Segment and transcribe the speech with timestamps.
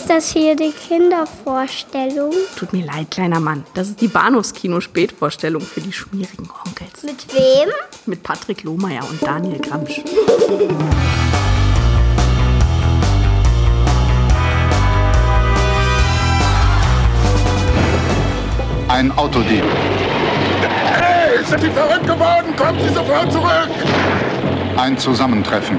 [0.00, 2.32] Ist das hier die Kindervorstellung?
[2.56, 3.66] Tut mir leid, kleiner Mann.
[3.74, 7.02] Das ist die Bahnhofskino-Spätvorstellung für die schmierigen Onkels.
[7.02, 7.68] Mit wem?
[8.06, 10.00] Mit Patrick Lohmeier und Daniel Gramsch.
[18.88, 19.64] Ein Autodieb.
[20.62, 22.56] Hey, sind die verrückt geworden?
[22.56, 23.68] Kommt sie sofort zurück!
[24.78, 25.78] Ein Zusammentreffen.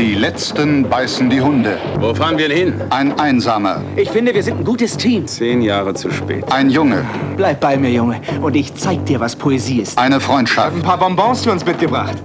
[0.00, 1.76] Die letzten beißen die Hunde.
[1.98, 2.80] Wo fahren wir denn hin?
[2.88, 3.82] Ein Einsamer.
[3.96, 5.26] Ich finde, wir sind ein gutes Team.
[5.26, 6.50] Zehn Jahre zu spät.
[6.50, 7.04] Ein Junge.
[7.36, 9.98] Bleib bei mir, Junge, und ich zeig dir, was Poesie ist.
[9.98, 10.74] Eine Freundschaft.
[10.74, 12.16] Ein paar Bonbons für uns mitgebracht.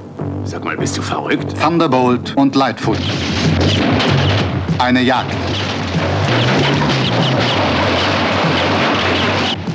[0.45, 1.53] Sag mal, bist du verrückt?
[1.61, 2.97] Thunderbolt und Lightfoot.
[4.79, 5.35] Eine Jagd.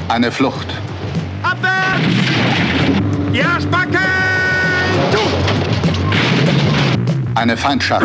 [0.08, 0.68] Eine Flucht.
[1.42, 2.00] Abwärts!
[3.34, 4.09] Ja, Spacke!
[7.40, 8.04] Eine Feindschaft.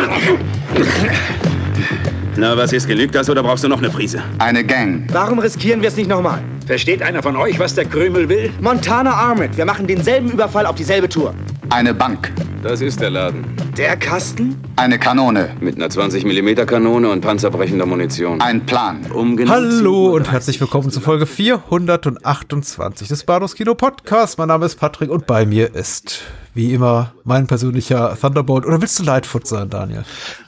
[2.38, 4.24] Na, was ist, genügt das oder brauchst du noch eine Prise?
[4.40, 5.10] Eine Gang.
[5.12, 6.42] Warum riskieren wir es nicht nochmal?
[6.66, 8.50] Versteht einer von euch, was der Krümel will?
[8.62, 9.58] Montana Armored.
[9.58, 11.34] Wir machen denselben Überfall auf dieselbe Tour.
[11.70, 12.32] Eine Bank.
[12.64, 13.44] Das ist der Laden.
[13.78, 14.56] Der Kasten?
[14.78, 15.50] Eine Kanone.
[15.60, 18.40] Mit einer 20 mm Kanone und panzerbrechender Munition.
[18.40, 19.06] Ein Plan.
[19.12, 24.38] Um genau 10 Hallo und herzlich willkommen zu Folge 428 des Bados Kino Podcasts.
[24.38, 26.22] Mein Name ist Patrick und bei mir ist
[26.56, 28.66] wie immer mein persönlicher Thunderbolt.
[28.66, 30.06] Oder willst du Lightfoot sein, Daniel?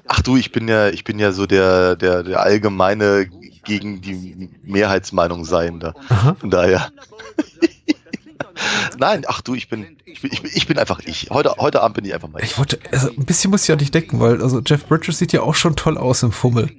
[0.07, 3.29] Ach du, ich bin ja, ich bin ja so der, der, der allgemeine
[3.65, 5.93] gegen die Mehrheitsmeinung Seiende.
[6.39, 6.89] Von daher.
[8.97, 11.29] Nein, ach du, ich bin, ich bin, ich bin, einfach ich.
[11.29, 12.51] Heute, heute Abend bin ich einfach mal ich.
[12.51, 15.33] Ich wollte, also ein bisschen muss ich an dich denken, weil also Jeff Bridges sieht
[15.33, 16.71] ja auch schon toll aus im Fummel.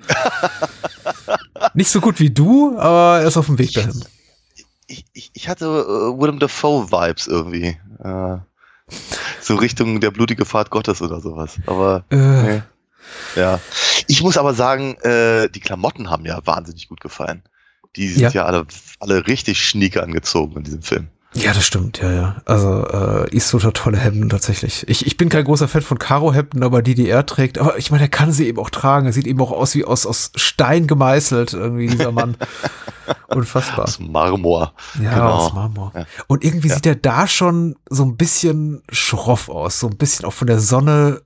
[1.75, 4.05] Nicht so gut wie du, aber er ist auf dem Weg dahin.
[4.87, 7.77] Ich, ich, ich hatte äh, Willem Dafoe Vibes irgendwie.
[8.03, 8.39] Äh,
[9.41, 11.57] so Richtung der blutige Pfad Gottes oder sowas.
[11.67, 12.17] Aber Äh.
[12.17, 12.63] nee.
[13.37, 13.61] ja.
[14.07, 17.43] Ich muss aber sagen, äh, die Klamotten haben ja wahnsinnig gut gefallen.
[17.97, 18.31] Die sind Ja.
[18.31, 18.67] ja, alle,
[19.01, 21.09] alle richtig schnieke angezogen in diesem Film.
[21.35, 22.37] Ja, das stimmt, ja, ja.
[22.47, 24.89] Also äh, Eastwood hat tolle Hemden tatsächlich.
[24.89, 27.91] Ich, ich bin kein großer Fan von Karo-Hemden, aber die, die er trägt, aber ich
[27.91, 29.07] meine, er kann sie eben auch tragen.
[29.07, 32.37] Er sieht eben auch aus wie aus, aus Stein gemeißelt, irgendwie, dieser Mann.
[33.29, 33.85] Unfassbar.
[33.85, 34.73] Aus Marmor.
[35.03, 35.33] Ja, Genau.
[35.35, 35.93] aus Marmor.
[35.95, 36.07] Ja.
[36.29, 36.75] Und irgendwie Ja.
[36.77, 40.61] sieht er da schon so ein bisschen schroff aus, so ein bisschen auch von der
[40.61, 41.21] Sonne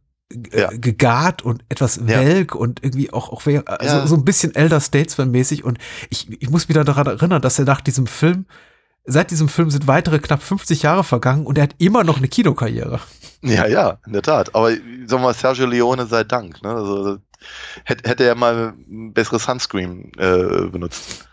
[0.53, 0.69] Ja.
[0.73, 2.07] gegart und etwas Ja.
[2.07, 4.07] welk und irgendwie auch, auch also Ja.
[4.07, 5.63] so ein bisschen Elder Statesman mäßig.
[5.65, 5.79] Und
[6.11, 8.47] ich, ich muss mich daran erinnern, dass er nach diesem Film,
[9.05, 12.29] seit diesem Film sind weitere knapp 50 Jahre vergangen und er hat immer noch eine
[12.29, 13.01] Kinokarriere.
[13.43, 14.55] Ja, ja, in der Tat.
[14.55, 16.63] Aber sagen wir mal, Sergio Leone sei Dank.
[16.63, 16.71] Ne?
[16.71, 17.19] Also,
[17.85, 21.27] hätte, hätte er mal ein besseres Sunscreen äh, benutzt.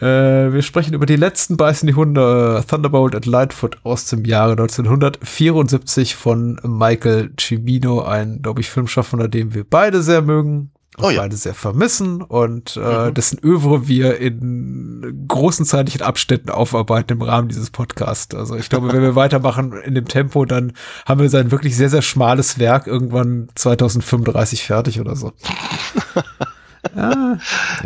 [0.00, 4.24] Äh, wir sprechen über die letzten beißen die Hunde, äh, Thunderbolt and Lightfoot aus dem
[4.24, 10.70] Jahre 1974 von Michael Cimino, ein, glaube ich, Filmschaffender, den wir beide sehr mögen.
[11.00, 11.22] Und Oh ja.
[11.22, 13.14] beide sehr vermissen und äh, Mhm.
[13.14, 18.34] dessen Övre wir in großen zeitlichen Abständen aufarbeiten im Rahmen dieses Podcasts.
[18.34, 20.72] Also ich glaube, wenn wir weitermachen in dem Tempo, dann
[21.06, 25.32] haben wir sein wirklich sehr, sehr schmales Werk irgendwann 2035 fertig oder so.
[26.96, 27.38] ja,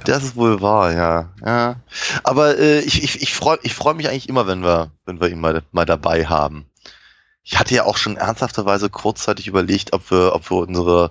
[0.04, 1.28] Das ist wohl wahr, ja.
[1.44, 1.76] ja.
[2.22, 5.28] Aber äh, ich, ich, ich freue ich freu mich eigentlich immer, wenn wir, wenn wir
[5.28, 6.66] ihn mal, mal dabei haben.
[7.42, 11.10] Ich hatte ja auch schon ernsthafterweise kurzzeitig überlegt, ob wir, ob wir unsere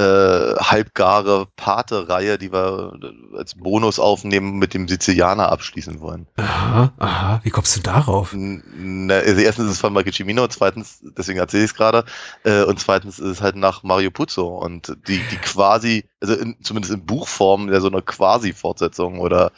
[0.00, 2.94] äh, halbgare Pate-Reihe, die wir
[3.36, 6.26] als Bonus aufnehmen, mit dem Sizilianer abschließen wollen.
[6.36, 8.34] aha, aha, wie kommst du darauf?
[8.34, 12.04] Na, also erstens ist es von Michael Cimino, zweitens, deswegen erzähle ich es gerade,
[12.44, 16.56] äh, und zweitens ist es halt nach Mario Puzo und die, die quasi, also in,
[16.62, 19.52] zumindest in Buchform, ja so eine Quasi-Fortsetzung oder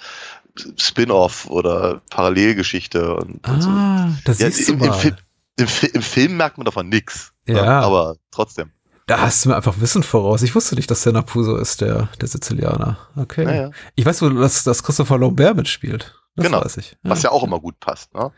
[0.76, 3.70] Spin-off oder Parallelgeschichte und, und so.
[3.70, 4.86] Ah, das Ja, siehst du im, mal.
[4.86, 5.16] im, Film,
[5.56, 7.03] im, Im Film merkt man davon ne?
[7.47, 7.80] Ja.
[7.80, 8.72] Aber trotzdem.
[9.06, 10.42] Da hast du mir einfach Wissen voraus.
[10.42, 12.98] Ich wusste nicht, dass der Napuso ist, der, der Sizilianer.
[13.16, 13.44] Okay.
[13.44, 13.70] Ja, ja.
[13.94, 16.14] Ich weiß wohl, dass, dass Christopher Lambert mitspielt.
[16.36, 16.64] Das Genau.
[16.64, 16.96] weiß ich.
[17.02, 18.14] Was ja auch immer gut passt.
[18.14, 18.30] Ne?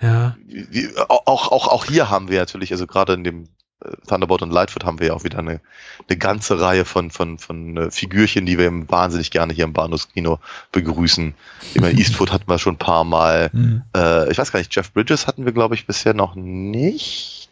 [0.00, 0.36] Ja.
[0.46, 3.44] Wie, auch, auch, auch hier haben wir natürlich, also gerade in dem
[3.84, 5.60] äh, Thunderbolt und Lightfoot haben wir ja auch wieder eine,
[6.08, 10.40] eine ganze Reihe von, von, von äh, Figürchen, die wir wahnsinnig gerne hier im Bahnhofskino
[10.72, 11.34] begrüßen.
[11.74, 13.50] Immer Eastwood hatten wir schon ein paar Mal.
[13.52, 13.82] Hm.
[13.94, 17.50] Äh, ich weiß gar nicht, Jeff Bridges hatten wir, glaube ich, bisher noch nicht.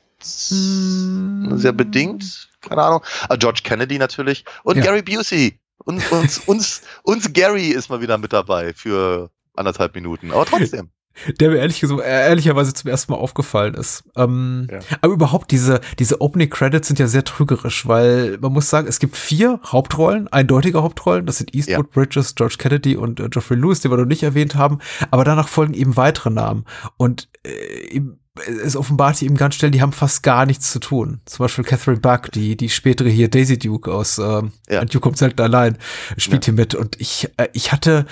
[0.49, 1.59] Hm.
[1.59, 2.49] Sehr bedingt.
[2.69, 3.03] Keine Ahnung.
[3.29, 4.45] Ah, George Kennedy natürlich.
[4.63, 4.85] Und Ja.
[4.85, 5.59] Gary Busey.
[5.79, 10.31] Und uns, uns, uns Gary ist mal wieder mit dabei für anderthalb Minuten.
[10.33, 10.91] Aber trotzdem.
[11.41, 14.03] Der mir ehrlich gesagt, äh, ehrlicherweise zum ersten Mal aufgefallen ist.
[14.17, 14.81] Ähm, Ja.
[15.01, 18.99] Aber überhaupt diese, diese Opening Credits sind ja sehr trügerisch, weil man muss sagen, es
[18.99, 21.25] gibt vier Hauptrollen, eindeutige Hauptrollen.
[21.25, 24.57] Das sind Eastwood, Bridges, George Kennedy und äh, Geoffrey Lewis, die wir noch nicht erwähnt
[24.57, 24.81] haben.
[25.13, 26.65] Aber danach folgen eben weitere Namen.
[26.97, 27.51] Und äh,
[27.93, 28.19] im
[28.65, 31.21] es offenbart sich eben ganz schnell, die haben fast gar nichts zu tun.
[31.25, 34.75] Zum Beispiel Catherine Buck, die, die spätere hier Daisy Duke aus ähm, Ja.
[34.77, 34.85] ja.
[34.85, 35.79] Duke kommt selten allein,
[36.17, 36.75] spielt hier mit.
[36.75, 38.07] Und ich, äh, ich hatte,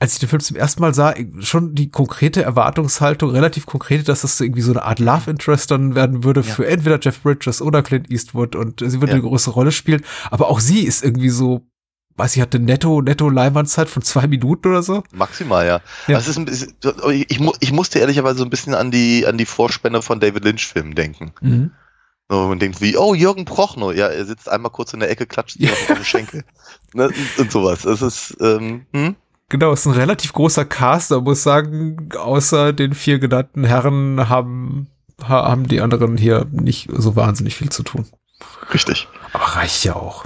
[0.00, 4.22] als ich den Film zum ersten Mal sah, schon die konkrete Erwartungshaltung, relativ konkrete, dass
[4.22, 7.84] das irgendwie so eine Art Love Interest dann werden würde für entweder Jeff Bridges oder
[7.84, 9.18] Clint Eastwood und sie würde Ja.
[9.18, 10.02] eine große Rolle spielen.
[10.32, 11.64] Aber auch sie ist irgendwie so,
[12.16, 15.02] weiß ich, hatte netto, netto Leinwandzeit von zwei Minuten oder so.
[15.12, 15.80] Maximal, ja.
[16.06, 16.16] Ja.
[16.18, 16.74] Das ist ein bisschen,
[17.10, 20.20] ich, ich, mu- ich musste ehrlicherweise so ein bisschen an die, an die Vorspänne von
[20.20, 21.32] David Lynch-Filmen denken.
[22.28, 25.26] So, man denkt wie, oh, Jürgen Prochnow, ja, er sitzt einmal kurz in der Ecke,
[25.26, 26.44] klatscht sich auf den Schenkel.
[26.94, 27.84] Ne, und, sowas.
[27.84, 29.16] Es ist, ähm, hm?
[29.48, 34.28] Genau, es ist ein relativ großer Cast, da muss sagen, außer den vier genannten Herren
[34.30, 34.86] haben,
[35.22, 38.06] ha- haben die anderen hier nicht so wahnsinnig viel zu tun.
[38.72, 39.08] Richtig.
[39.34, 40.24] Aber reicht ja auch.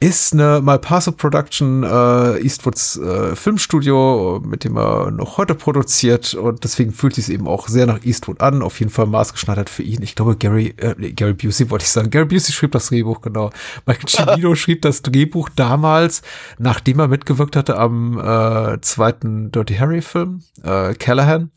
[0.00, 6.62] Ist eine Malpaso Production äh, Eastwoods äh, Filmstudio, mit dem er noch heute produziert und
[6.62, 8.62] deswegen fühlt sich es eben auch sehr nach Eastwood an.
[8.62, 10.00] Auf jeden Fall maßgeschneidert für ihn.
[10.02, 12.10] Ich glaube, Gary, äh, nee, Gary Busey wollte ich sagen.
[12.10, 13.50] Gary Busey schrieb das Drehbuch, genau.
[13.86, 14.06] Michael
[14.36, 16.22] Cimino schrieb das Drehbuch damals,
[16.58, 21.50] nachdem er mitgewirkt hatte am äh, zweiten Dirty Harry Film, äh, Callahan,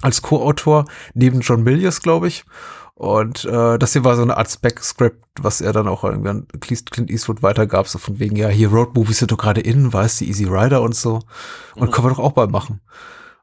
[0.00, 0.84] als Co-Autor,
[1.14, 2.44] neben John Milius, glaube ich.
[3.00, 6.90] Und äh, das hier war so eine Art Spec-Script, was er dann auch irgendwann Clint
[6.90, 10.26] Clint Eastwood weitergab, so von wegen, ja, hier Road-Movies sind doch gerade in, weißt du,
[10.26, 11.20] Easy Rider und so.
[11.76, 12.82] Und können wir doch auch mal machen.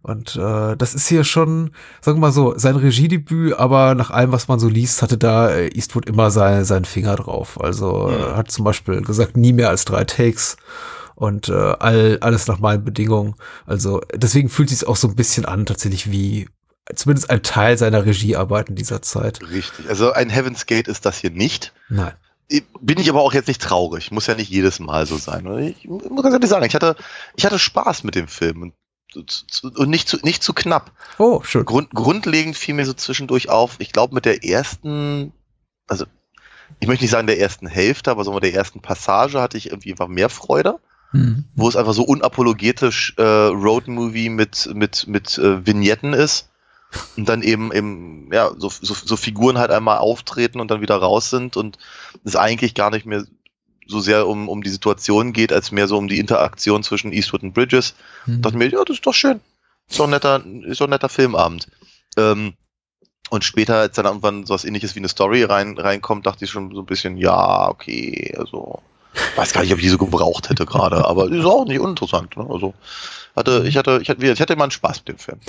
[0.04, 1.71] Und äh, das ist hier schon,
[2.01, 5.50] sagen wir mal so, sein Regiedebüt, aber nach allem, was man so liest, hatte da
[5.50, 7.59] äh, Eastwood immer sein, seinen Finger drauf.
[7.59, 10.57] Also äh, hat zum Beispiel gesagt, nie mehr als drei Takes
[11.15, 13.33] und äh, all, alles nach meinen Bedingungen.
[13.65, 16.48] Also deswegen fühlt sich auch so ein bisschen an, tatsächlich wie
[16.95, 19.42] zumindest ein Teil seiner Regiearbeit in dieser Zeit.
[19.50, 19.89] Richtig.
[19.89, 21.74] Also ein Heaven's Gate ist das hier nicht.
[21.89, 22.13] Nein.
[22.80, 24.12] Bin ich aber auch jetzt nicht traurig.
[24.12, 25.45] Muss ja nicht jedes Mal so sein.
[25.78, 26.95] Ich muss ganz ehrlich sagen, ich hatte,
[27.36, 28.74] ich hatte Spaß mit dem Film und,
[29.88, 30.92] nicht, zu, nicht zu knapp.
[31.18, 31.66] Oh, schön.
[31.66, 35.33] Grund, grundlegend fiel mir so zwischendurch auf, ich glaube mit der ersten,
[35.88, 36.06] also
[36.80, 39.72] ich möchte nicht sagen der ersten Hälfte, aber so mit der ersten Passage hatte ich
[39.72, 40.80] irgendwie einfach mehr Freude,
[41.12, 41.45] Hm.
[41.56, 46.50] wo es einfach so unapologetisch äh, Roadmovie mit, mit, mit äh, Vignetten ist
[47.18, 50.95] und dann eben eben ja so, so, so Figuren halt einmal auftreten und dann wieder
[50.95, 51.78] raus sind und
[52.24, 53.25] es eigentlich gar nicht mehr
[53.88, 57.44] so sehr um, um die Situation geht, als mehr so um die Interaktion zwischen Eastwood
[57.44, 57.95] und Bridges.
[58.25, 58.42] Hm.
[58.42, 59.39] Dachte mir, ja, das ist doch schön.
[59.89, 61.68] Ist doch ein netter, ist doch ein netter Filmabend.
[62.18, 62.54] Ähm,
[63.30, 66.51] und später, als dann irgendwann so was ähnliches wie eine Story rein, reinkommt, dachte ich
[66.51, 68.81] schon so ein bisschen, ja, okay, also
[69.36, 72.38] weiß gar nicht, ob ich die so gebraucht hätte gerade, aber ist auch nicht uninteressant.
[72.38, 72.45] Ne?
[72.50, 72.74] Also
[73.36, 75.40] hatte, ich hatte, ich hatte, ich hatte immer einen Spaß mit dem Film.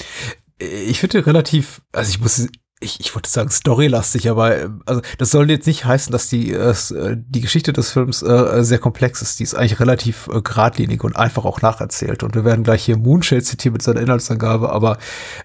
[0.59, 2.49] Ich finde relativ, also ich muss,
[2.81, 6.53] ich, ich wollte sagen storylastig, aber äh, also das soll jetzt nicht heißen, dass die
[6.53, 9.39] äh, äh, die Geschichte des Films äh, sehr komplex ist.
[9.41, 12.23] Die ist eigentlich relativ äh, geradlinig und einfach auch nacherzählt.
[12.23, 14.99] Und wir werden gleich hier Moonshade zitieren mit seiner Inhaltsangabe, aber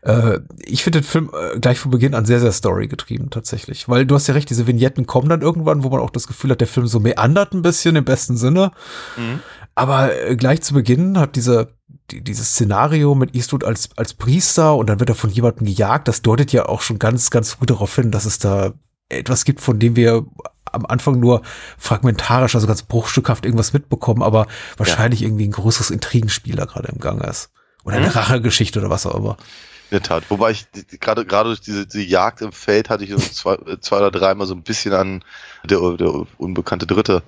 [0.04, 3.90] äh, ich finde den Film äh, gleich von Beginn an sehr, sehr storygetrieben tatsächlich.
[3.90, 6.52] Weil du hast ja recht, diese Vignetten kommen dann irgendwann, wo man auch das Gefühl
[6.52, 8.72] hat, der Film so meandert ein bisschen im besten Sinne.
[9.76, 11.74] Aber äh, gleich zu Beginn hat diese,
[12.12, 16.08] die, dieses Szenario mit Eastwood als, als Priester und dann wird er von jemandem gejagt.
[16.08, 18.74] Das deutet ja auch schon ganz, ganz früh darauf hin, dass es da
[19.10, 20.26] etwas gibt, von dem wir
[20.72, 21.42] am Anfang nur
[21.78, 24.48] fragmentarisch, also ganz bruchstückhaft irgendwas mitbekommen, aber
[24.78, 27.52] wahrscheinlich irgendwie ein größeres Intrigenspiel da gerade im Gange ist.
[27.84, 29.38] Oder eine Rachegeschichte oder was auch immer.
[29.92, 30.24] In der Tat.
[30.30, 30.66] Wobei ich
[31.00, 34.10] gerade gerade durch diese, diese Jagd im Feld hatte ich so zwei, äh, zwei oder
[34.10, 35.24] dreimal so ein bisschen an
[35.64, 37.22] der, der unbekannte Dritte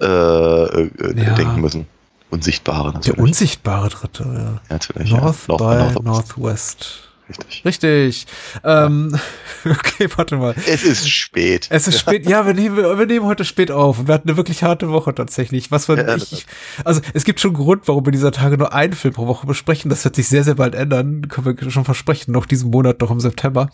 [0.00, 1.34] äh, äh, Ja.
[1.34, 1.86] denken müssen.
[2.30, 3.18] Unsichtbare Der natürlich.
[3.20, 4.32] unsichtbare Dritte, ja.
[4.40, 5.10] Ja, natürlich.
[5.10, 5.20] ja.
[5.20, 6.04] North North by Northwest.
[6.04, 7.02] Northwest.
[7.28, 7.64] Richtig.
[7.64, 8.26] Richtig.
[8.62, 9.18] Ähm,
[9.64, 10.54] okay, warte mal.
[10.66, 11.66] Es ist spät.
[11.70, 14.06] Es ist spät, ja, wir nehmen, wir nehmen heute spät auf.
[14.06, 15.72] Wir hatten eine wirklich harte Woche tatsächlich.
[15.72, 16.46] Was wir Ja, ich,
[16.84, 19.44] also es gibt schon einen Grund, warum wir dieser Tage nur einen Film pro Woche
[19.46, 19.88] besprechen.
[19.88, 21.26] Das wird sich sehr, sehr bald ändern.
[21.26, 22.30] Können wir schon versprechen.
[22.30, 23.70] Noch diesen Monat, noch im September.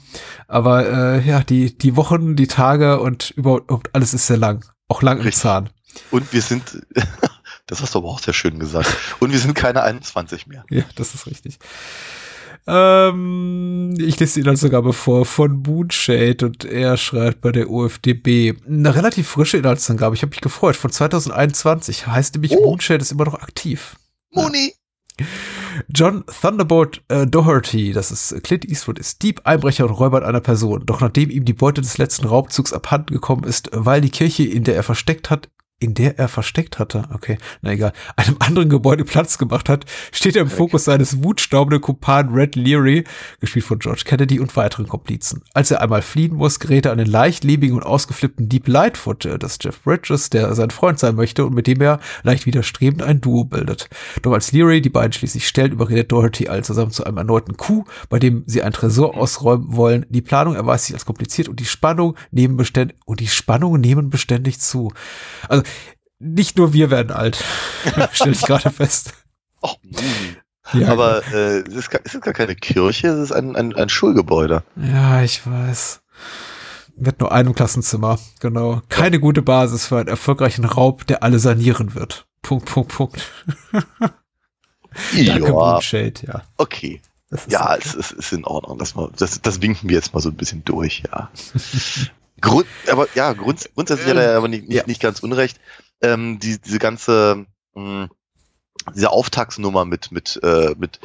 [0.48, 4.64] Aber äh, ja, die, die Wochen, die Tage und überhaupt alles ist sehr lang.
[4.88, 5.42] Auch lang im Richtig.
[5.42, 5.68] Zahn.
[6.10, 6.82] Und wir sind,
[7.66, 8.94] das hast du aber auch sehr schön gesagt.
[9.20, 10.64] Und wir sind keine 21 mehr.
[10.70, 11.58] Ja, das ist richtig.
[12.66, 18.94] Ähm, ich lese die Inhaltsangabe vor von Moonshade und er schreibt bei der OFDB eine
[18.94, 20.14] relativ frische Inhaltsangabe.
[20.14, 20.76] Ich habe mich gefreut.
[20.76, 22.64] Von 2021 heißt nämlich Oh.
[22.64, 23.96] Moonshade ist immer noch aktiv.
[24.30, 24.74] Moni!
[25.88, 30.84] John Thunderbolt äh, Doherty, das ist Clint Eastwood, ist Dieb, Einbrecher und Räuber einer Person.
[30.86, 34.64] Doch nachdem ihm die Beute des letzten Raubzugs abhanden gekommen ist, weil die Kirche, in
[34.64, 35.48] der er versteckt hat,
[35.82, 40.36] in der er versteckt hatte, okay, na egal, einem anderen Gebäude Platz gemacht hat, steht
[40.36, 43.04] er im Fokus seines wutstaubenden Kumpanen Red Leary,
[43.40, 45.42] gespielt von George Kennedy und weiteren Komplizen.
[45.54, 49.28] Als er einmal fliehen muss, gerät er an den leicht lebigen und ausgeflippten Deep Lightfoot,
[49.38, 53.20] das Jeff Bridges, der sein Freund sein möchte und mit dem er leicht widerstrebend ein
[53.20, 53.88] Duo bildet.
[54.22, 57.88] Doch als Leary die beiden schließlich stellt, überredet Doherty all zusammen zu einem erneuten Coup,
[58.08, 60.06] bei dem sie ein Tresor ausräumen wollen.
[60.08, 64.10] Die Planung erweist sich als kompliziert und die Spannung nehmen beständig, und die Spannungen nehmen
[64.10, 64.92] beständig zu.
[65.48, 65.62] Also,
[66.22, 67.42] nicht nur wir werden alt,
[68.12, 69.12] stelle ich gerade fest.
[69.60, 69.76] Och,
[70.72, 73.74] ja, Aber äh, es, ist gar, es ist gar keine Kirche, es ist ein, ein,
[73.74, 74.62] ein Schulgebäude.
[74.76, 76.00] Ja, ich weiß.
[76.96, 78.80] Mit nur einem Klassenzimmer, genau.
[78.88, 79.20] Keine ja.
[79.20, 82.26] gute Basis für einen erfolgreichen Raub, der alle sanieren wird.
[82.42, 83.30] Punkt, Punkt, Punkt.
[85.12, 85.80] ja.
[85.80, 86.42] Shade, ja.
[86.56, 87.00] Okay.
[87.48, 87.80] Ja, okay.
[87.84, 88.78] es, es ist in Ordnung.
[88.78, 91.30] Das, mal, das, das winken wir jetzt mal so ein bisschen durch, ja.
[92.40, 94.82] Grund, aber ja, grund, grundsätzlich hat er aber nicht, nicht, ja.
[94.86, 95.60] nicht ganz unrecht
[96.02, 98.10] ähm, die, diese ganze mh, hm,
[98.94, 101.00] diese Auftragsnummer mit mit äh, mit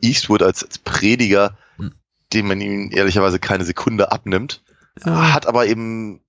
[0.00, 1.92] Eastwood als, als Prediger, hm.
[2.32, 4.62] dem man ihm ehrlicherweise keine Sekunde abnimmt,
[5.04, 5.32] ja.
[5.32, 6.20] hat aber eben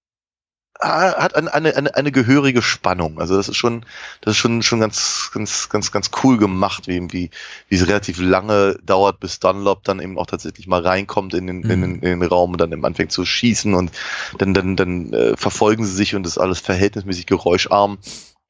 [0.80, 3.20] hat eine, eine, eine, eine gehörige Spannung.
[3.20, 3.86] Also das ist schon,
[4.22, 7.30] das ist schon, schon ganz, ganz, ganz, ganz cool gemacht, wie, wie,
[7.68, 11.62] wie es relativ lange dauert, bis Dunlop dann eben auch tatsächlich mal reinkommt in den,
[11.62, 11.72] mhm.
[11.72, 13.92] in, den, in den Raum und dann eben anfängt zu schießen und
[14.38, 17.98] dann, dann, dann äh, verfolgen sie sich und das ist alles verhältnismäßig geräuscharm,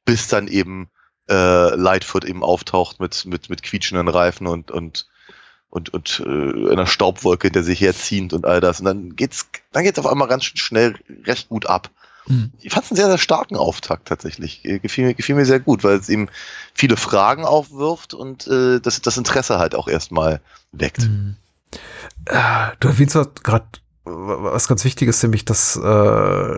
[0.06, 0.90] bis dann eben
[1.30, 5.08] äh, Lightfoot eben auftaucht mit, mit, mit quietschenden Reifen und, und
[5.72, 8.80] und, und äh, einer Staubwolke, der sich herzieht und all das.
[8.80, 10.96] Und dann geht's, dann geht's auf einmal ganz schnell
[11.26, 11.92] recht gut ab.
[12.28, 12.52] Mhm.
[12.62, 14.64] Ich fand es einen sehr, sehr starken Auftakt tatsächlich.
[14.66, 16.30] Äh, gefiel mir, gefiel mir sehr gut, weil es eben
[16.74, 21.04] viele Fragen aufwirft und äh, das, das Interesse halt auch erstmal weckt.
[21.04, 21.36] Mhm.
[22.26, 23.66] Äh, du erwähnst gerade
[24.12, 25.82] was ganz wichtig ist, nämlich, dass äh,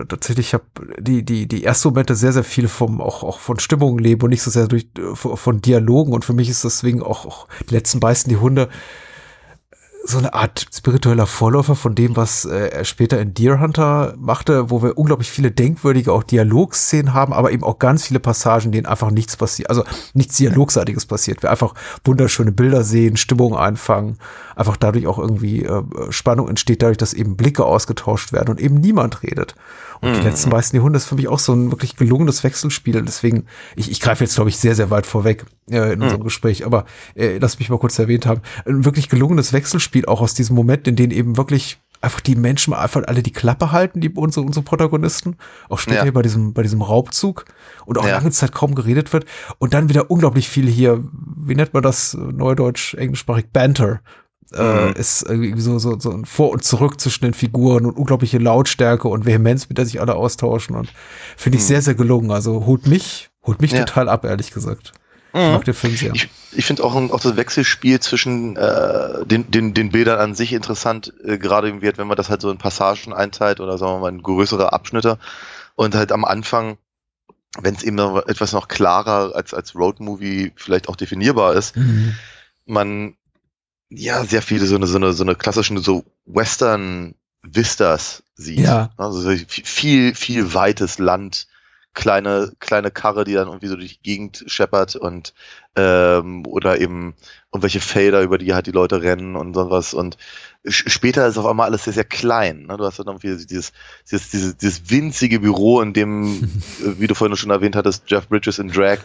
[0.06, 0.64] tatsächlich ich habe
[0.98, 4.30] die die die ersten Momente sehr sehr viel vom auch auch von Stimmung leben und
[4.30, 8.00] nicht so sehr durch von Dialogen und für mich ist deswegen auch, auch die letzten
[8.00, 8.68] beißen die Hunde
[10.04, 14.70] so eine Art spiritueller Vorläufer von dem, was äh, er später in Deer Hunter machte,
[14.70, 18.72] wo wir unglaublich viele denkwürdige auch Dialogszenen haben, aber eben auch ganz viele Passagen, in
[18.72, 21.42] denen einfach nichts passiert, also nichts Dialogseitiges passiert.
[21.42, 24.18] Wir einfach wunderschöne Bilder sehen, Stimmung einfangen,
[24.56, 28.74] einfach dadurch auch irgendwie äh, Spannung entsteht, dadurch, dass eben Blicke ausgetauscht werden und eben
[28.74, 29.54] niemand redet.
[30.02, 30.26] Und die mhm.
[30.26, 33.00] letzten meisten die Hunde ist für mich auch so ein wirklich gelungenes Wechselspiel.
[33.02, 36.04] Deswegen, ich, ich greife jetzt, glaube ich, sehr, sehr weit vorweg äh, in mhm.
[36.04, 38.40] unserem Gespräch, aber äh, lass mich mal kurz erwähnt haben.
[38.66, 42.74] Ein wirklich gelungenes Wechselspiel auch aus diesem Moment, in denen eben wirklich einfach die Menschen
[42.74, 45.36] einfach alle die Klappe halten, die unsere, unsere Protagonisten.
[45.68, 46.10] Auch später ja.
[46.10, 47.44] bei diesem, bei diesem Raubzug
[47.86, 48.16] und auch ja.
[48.16, 49.24] lange Zeit kaum geredet wird.
[49.58, 51.02] Und dann wieder unglaublich viel hier,
[51.36, 54.00] wie nennt man das, Neudeutsch, englischsprachig, Banter
[54.54, 54.92] äh, mhm.
[54.94, 59.08] ist irgendwie so, so, so ein Vor und Zurück zwischen den Figuren und unglaubliche Lautstärke
[59.08, 60.92] und Vehemenz, mit der sich alle austauschen und
[61.36, 61.68] finde ich mhm.
[61.68, 62.30] sehr, sehr gelungen.
[62.30, 63.84] Also holt mich, holt mich ja.
[63.84, 64.92] total ab, ehrlich gesagt.
[65.34, 65.52] Ich mhm.
[65.52, 66.14] mag den Film sehr.
[66.14, 70.52] Ich, ich finde auch, auch das Wechselspiel zwischen äh, den, den, den Bildern an sich
[70.52, 73.94] interessant, äh, gerade im Wert, wenn man das halt so in Passagen einteilt oder sagen
[73.94, 75.18] wir mal in größere Abschnitte
[75.74, 76.78] und halt am Anfang
[77.60, 82.14] wenn es eben noch etwas noch klarer als, als Roadmovie vielleicht auch definierbar ist, mhm.
[82.64, 83.14] man
[83.90, 88.60] ja, sehr viele so eine, so eine, so eine klassischen so Western Vistas sieht.
[88.60, 88.90] Ja.
[88.96, 91.46] Also viel, viel weites Land,
[91.94, 95.34] kleine, kleine Karre, die dann irgendwie so durch die Gegend scheppert und
[95.76, 97.14] ähm, oder eben
[97.50, 99.92] irgendwelche Felder, über die halt die Leute rennen und sowas.
[99.94, 100.16] Und
[100.64, 102.66] später ist auf einmal alles sehr, sehr klein.
[102.66, 102.76] Ne?
[102.76, 103.72] Du hast dann irgendwie dieses,
[104.10, 106.62] dieses, dieses, dieses winzige Büro, in dem,
[106.98, 108.98] wie du vorhin schon erwähnt hattest, Jeff Bridges in Drag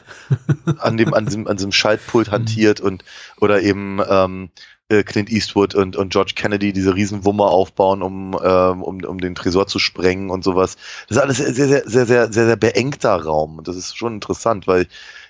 [0.78, 3.04] an dem, an diesem, an diesem Schaltpult hantiert und
[3.40, 4.50] oder eben ähm,
[4.90, 9.36] äh, Clint Eastwood und, und George Kennedy diese Riesenwummer aufbauen, um, ähm, um, um den
[9.36, 10.78] Tresor zu sprengen und sowas.
[11.08, 13.58] Das ist alles sehr, sehr, sehr, sehr, sehr, sehr beengter Raum.
[13.58, 14.88] Und das ist schon interessant, weil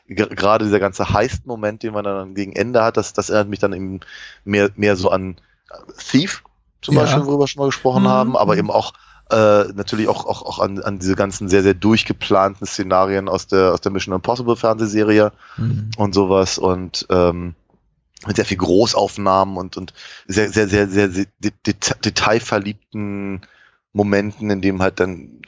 [0.07, 3.73] gerade dieser ganze Heist-Moment, den man dann gegen Ende hat, das, das erinnert mich dann
[3.73, 3.99] eben
[4.45, 5.37] mehr, mehr so an
[5.97, 6.43] Thief
[6.81, 7.01] zum ja.
[7.01, 8.09] Beispiel, worüber wir schon mal gesprochen mhm.
[8.09, 8.93] haben, aber eben auch
[9.29, 13.73] äh, natürlich auch, auch, auch an, an diese ganzen sehr, sehr durchgeplanten Szenarien aus der,
[13.73, 15.89] aus der Mission Impossible Fernsehserie mhm.
[15.97, 17.55] und sowas und ähm,
[18.25, 19.93] mit sehr viel Großaufnahmen und, und
[20.27, 23.45] sehr, sehr, sehr, sehr, sehr detailverliebten
[23.93, 25.39] Momenten, in dem halt dann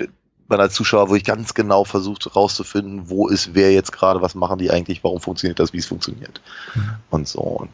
[0.49, 4.57] man als Zuschauer wirklich ganz genau versucht rauszufinden, wo ist wer jetzt gerade, was machen
[4.57, 6.41] die eigentlich, warum funktioniert das, wie es funktioniert
[6.73, 6.95] mhm.
[7.11, 7.41] und so.
[7.41, 7.69] Und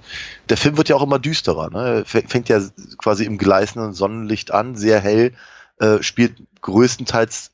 [0.49, 2.03] der Film wird ja auch immer düsterer, ne?
[2.05, 2.61] fängt ja
[2.97, 5.33] quasi im gleißenden Sonnenlicht an, sehr hell,
[5.79, 7.51] äh, spielt größtenteils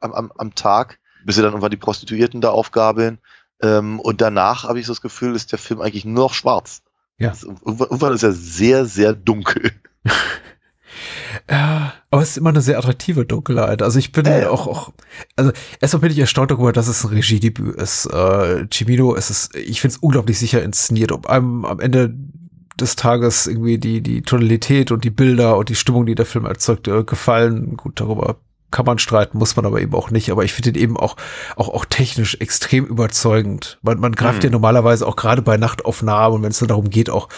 [0.00, 3.18] am, am, am Tag, bis sie dann irgendwann die Prostituierten da aufgabeln
[3.62, 6.82] ähm, und danach habe ich so das Gefühl, ist der Film eigentlich nur noch schwarz.
[7.18, 7.30] Ja.
[7.30, 9.72] Also, irgendwann ist er sehr, sehr dunkel.
[11.48, 13.82] Ja, aber es ist immer eine sehr attraktive Dunkelheit.
[13.82, 14.50] Also ich bin ja.
[14.50, 14.92] auch, auch,
[15.36, 18.06] also erstmal bin ich erstaunt darüber, dass es ein Regiedebüt ist.
[18.06, 21.12] Äh, Cimino ist es, ich finde es unglaublich sicher inszeniert.
[21.12, 22.14] Ob einem am Ende
[22.78, 26.46] des Tages irgendwie die, die Tonalität und die Bilder und die Stimmung, die der Film
[26.46, 27.76] erzeugt, äh, gefallen.
[27.76, 28.36] Gut, darüber
[28.70, 30.30] kann man streiten, muss man aber eben auch nicht.
[30.30, 31.16] Aber ich finde ihn eben auch,
[31.56, 33.78] auch, auch technisch extrem überzeugend.
[33.82, 34.44] Man, man greift Mhm.
[34.44, 37.28] ja normalerweise auch gerade bei Nachtaufnahmen und wenn es dann darum geht, auch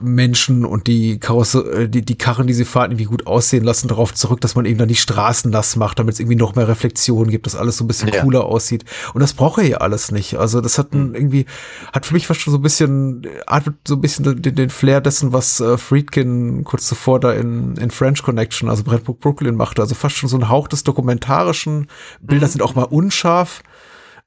[0.00, 3.88] Menschen und die Karosse, äh, die, die Karren, die sie fahren, irgendwie gut aussehen lassen,
[3.88, 6.66] darauf zurück, dass man eben dann die Straßen nass macht, damit es irgendwie noch mehr
[6.66, 8.22] Reflexionen gibt, dass alles so ein bisschen Ja.
[8.22, 8.86] cooler aussieht.
[9.12, 10.36] Und das braucht er hier alles nicht.
[10.36, 11.44] Also das hat ein, irgendwie,
[11.92, 15.02] hat für mich fast schon so ein bisschen, atmet so ein bisschen den, den Flair
[15.02, 19.82] dessen, was äh, Friedkin kurz zuvor da in, in French Connection, also Brent Brooklyn machte.
[19.82, 21.88] Also fast schon so ein Hauch des Dokumentarischen.
[22.22, 23.62] Bilder sind auch mal unscharf.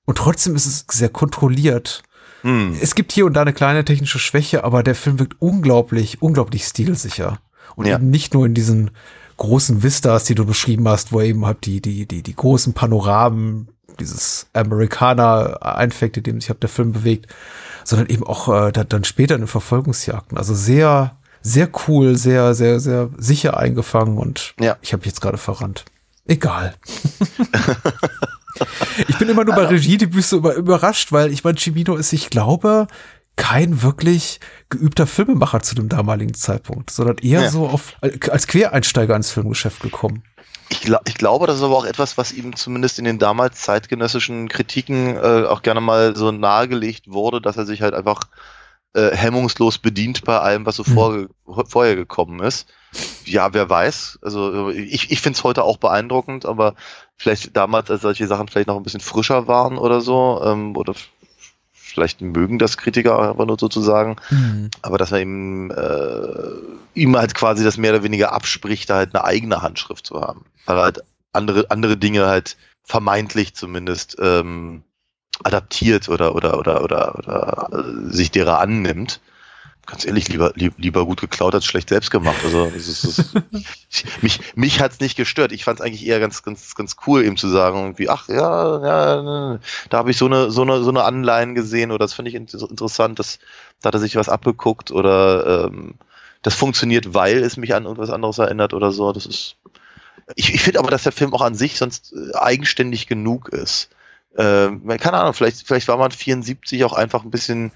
[0.06, 2.04] Und trotzdem ist es sehr kontrolliert.
[2.44, 2.78] Hm.
[2.82, 6.66] Es gibt hier und da eine kleine technische Schwäche, aber der Film wirkt unglaublich, unglaublich
[6.66, 7.40] stilsicher.
[7.76, 7.96] Und Ja.
[7.96, 8.92] eben nicht nur in diesen
[9.38, 13.68] großen Vistas, die du beschrieben hast, wo eben halt die, die, die, die großen Panoramen,
[14.00, 17.28] dieses Amerikaner einfängt, in dem sich halt der Film bewegt,
[17.84, 20.38] sondern eben auch äh, dann, dann später in den Verfolgungsjagden.
[20.38, 24.78] Also sehr, sehr cool, sehr, sehr, sehr sicher eingefangen und Ja.
[24.82, 25.86] ich habe jetzt gerade verrannt.
[26.26, 26.74] Egal.
[29.08, 32.30] Ich bin immer nur bei Regiedebüts so über, überrascht, weil ich meine, Cimino ist, ich
[32.30, 32.88] glaube,
[33.36, 34.40] kein wirklich
[34.70, 37.50] geübter Filmemacher zu dem damaligen Zeitpunkt, sondern eher Ja.
[37.50, 40.24] so auf, als Quereinsteiger ins Filmgeschäft gekommen.
[40.70, 43.62] Ich, gla ich glaube, das ist aber auch etwas, was ihm zumindest in den damals
[43.62, 48.22] zeitgenössischen Kritiken äh, auch gerne mal so nahegelegt wurde, dass er sich halt einfach
[48.94, 50.94] äh, hemmungslos bedient bei allem, was so Mhm.
[50.94, 51.30] vorge
[51.68, 52.68] vorher gekommen ist.
[53.26, 54.20] Ja, wer weiß.
[54.22, 56.76] Also ich, ich finde es heute auch beeindruckend, aber
[57.16, 60.94] vielleicht damals, als solche Sachen vielleicht noch ein bisschen frischer waren oder so, ähm, oder
[61.72, 64.18] vielleicht mögen das Kritiker einfach nur sozusagen,
[64.82, 69.16] aber dass man ihm, äh, ihm halt quasi das mehr oder weniger abspricht, da halt
[69.16, 70.46] eine eigene Handschrift zu haben.
[70.66, 74.84] Weil halt andere, andere Dinge halt vermeintlich zumindest ähm,
[75.44, 79.20] adaptiert oder oder oder oder, oder äh, sich derer annimmt.
[79.86, 82.38] Ganz ehrlich, lieber, lieb, lieber gut geklaut als schlecht selbst gemacht.
[82.42, 83.36] Also das ist, das ist,
[83.90, 85.52] ich, mich, mich hat's nicht gestört.
[85.52, 88.82] Ich fand es eigentlich eher ganz, ganz, ganz cool, ihm zu sagen, irgendwie, ach ja,
[88.82, 89.60] ja,
[89.90, 92.36] da habe ich so eine, so eine, so eine Anleihen gesehen oder das finde ich
[92.36, 93.40] inter- interessant, das,
[93.82, 95.96] da hat er sich was abgeguckt oder ähm,
[96.44, 99.12] das funktioniert, weil es mich an irgendwas anderes erinnert oder so.
[99.12, 99.58] Das ist.
[100.36, 103.90] Ich, ich finde aber, dass der Film auch an sich sonst äh, eigenständig genug ist.
[104.38, 107.72] Ähm, keine Ahnung, vielleicht, vielleicht war man 74 auch einfach ein bisschen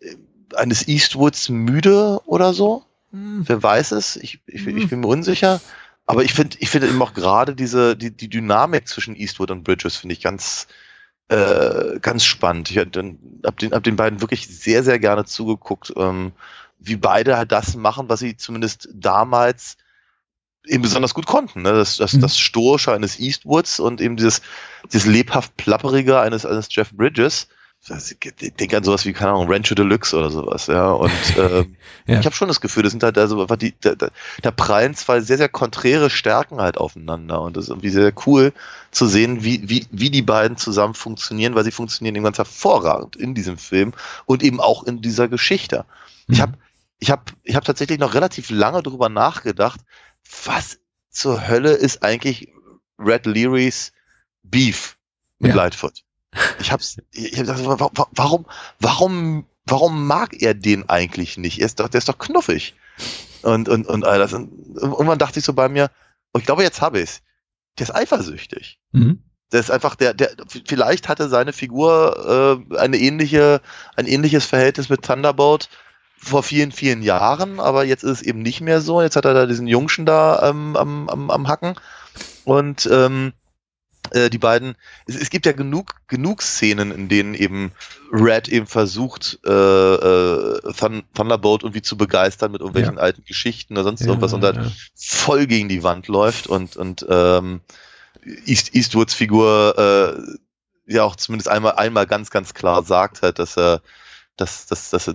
[0.00, 0.16] äh,
[0.56, 2.84] eines Eastwoods müde oder so.
[3.16, 4.16] Wer weiß es?
[4.16, 5.60] Ich, ich, ich bin mir unsicher.
[6.04, 9.62] Aber ich finde, ich finde eben auch gerade diese, die, die Dynamik zwischen Eastwood und
[9.62, 10.66] Bridges finde ich ganz,
[11.28, 12.72] äh, ganz spannend.
[12.72, 16.32] Ich hab den, hab den, hab den beiden wirklich sehr, sehr gerne zugeguckt, ähm,
[16.80, 19.76] wie beide halt das machen, was sie zumindest damals
[20.66, 21.62] eben besonders gut konnten.
[21.62, 21.72] Ne?
[21.72, 22.20] Das, das, Mhm.
[22.20, 24.42] das Stoische eines Eastwoods und eben dieses,
[24.92, 27.48] dieses lebhaft Plapperige eines, eines Jeff Bridges.
[27.86, 30.90] Ich denke an sowas wie, keine Ahnung, Rancho Deluxe oder sowas, ja.
[30.90, 32.18] Und ähm, Ja.
[32.18, 34.08] ich habe schon das Gefühl, das sind halt also die, da, da,
[34.40, 37.42] da prallen zwei sehr, sehr konträre Stärken halt aufeinander.
[37.42, 38.54] Und das ist irgendwie sehr cool
[38.90, 43.16] zu sehen, wie, wie, wie die beiden zusammen funktionieren, weil sie funktionieren eben ganz hervorragend
[43.16, 43.92] in diesem Film
[44.24, 45.84] und eben auch in dieser Geschichte.
[46.28, 46.54] Ich habe
[47.00, 49.80] ich hab, ich hab tatsächlich noch relativ lange drüber nachgedacht,
[50.44, 50.78] was
[51.10, 52.48] zur Hölle ist eigentlich
[52.98, 53.92] Red Learys
[54.42, 54.96] Beef
[55.38, 55.56] mit Ja.
[55.56, 56.02] Lightfoot?
[56.58, 58.46] Ich hab's, ich hab gedacht, wa- wa- warum,
[58.80, 61.60] warum, warum mag er den eigentlich nicht?
[61.60, 62.74] Er ist doch, der ist doch knuffig.
[63.42, 64.32] Und, und, und all das.
[64.32, 65.90] Und irgendwann dachte ich so bei mir,
[66.32, 67.20] und ich glaube, jetzt habe ich's.
[67.78, 68.78] Der ist eifersüchtig.
[68.92, 69.22] Mhm.
[69.52, 70.30] Der ist einfach, der, der,
[70.66, 73.60] vielleicht hatte seine Figur äh, eine ähnliche,
[73.94, 75.68] ein ähnliches Verhältnis mit Thunderbolt
[76.16, 79.02] vor vielen, vielen Jahren, aber jetzt ist es eben nicht mehr so.
[79.02, 81.74] Jetzt hat er da diesen Jungschen da ähm, am, am, am Hacken.
[82.44, 83.32] Und ähm,
[84.10, 87.72] äh, die beiden, es, es gibt ja genug, genug Szenen, in denen eben
[88.12, 93.84] Red eben versucht, äh, äh, Thun Thunderbolt irgendwie zu begeistern mit irgendwelchen alten Geschichten oder
[93.84, 94.70] sonst Ja, irgendwas und halt ja.
[94.94, 97.60] voll gegen die Wand läuft und, und ähm,
[98.46, 103.56] East, Eastwoods Figur äh, ja auch zumindest einmal, einmal ganz, ganz klar sagt halt, dass
[103.56, 103.80] er,
[104.36, 105.14] dass, dass, dass er,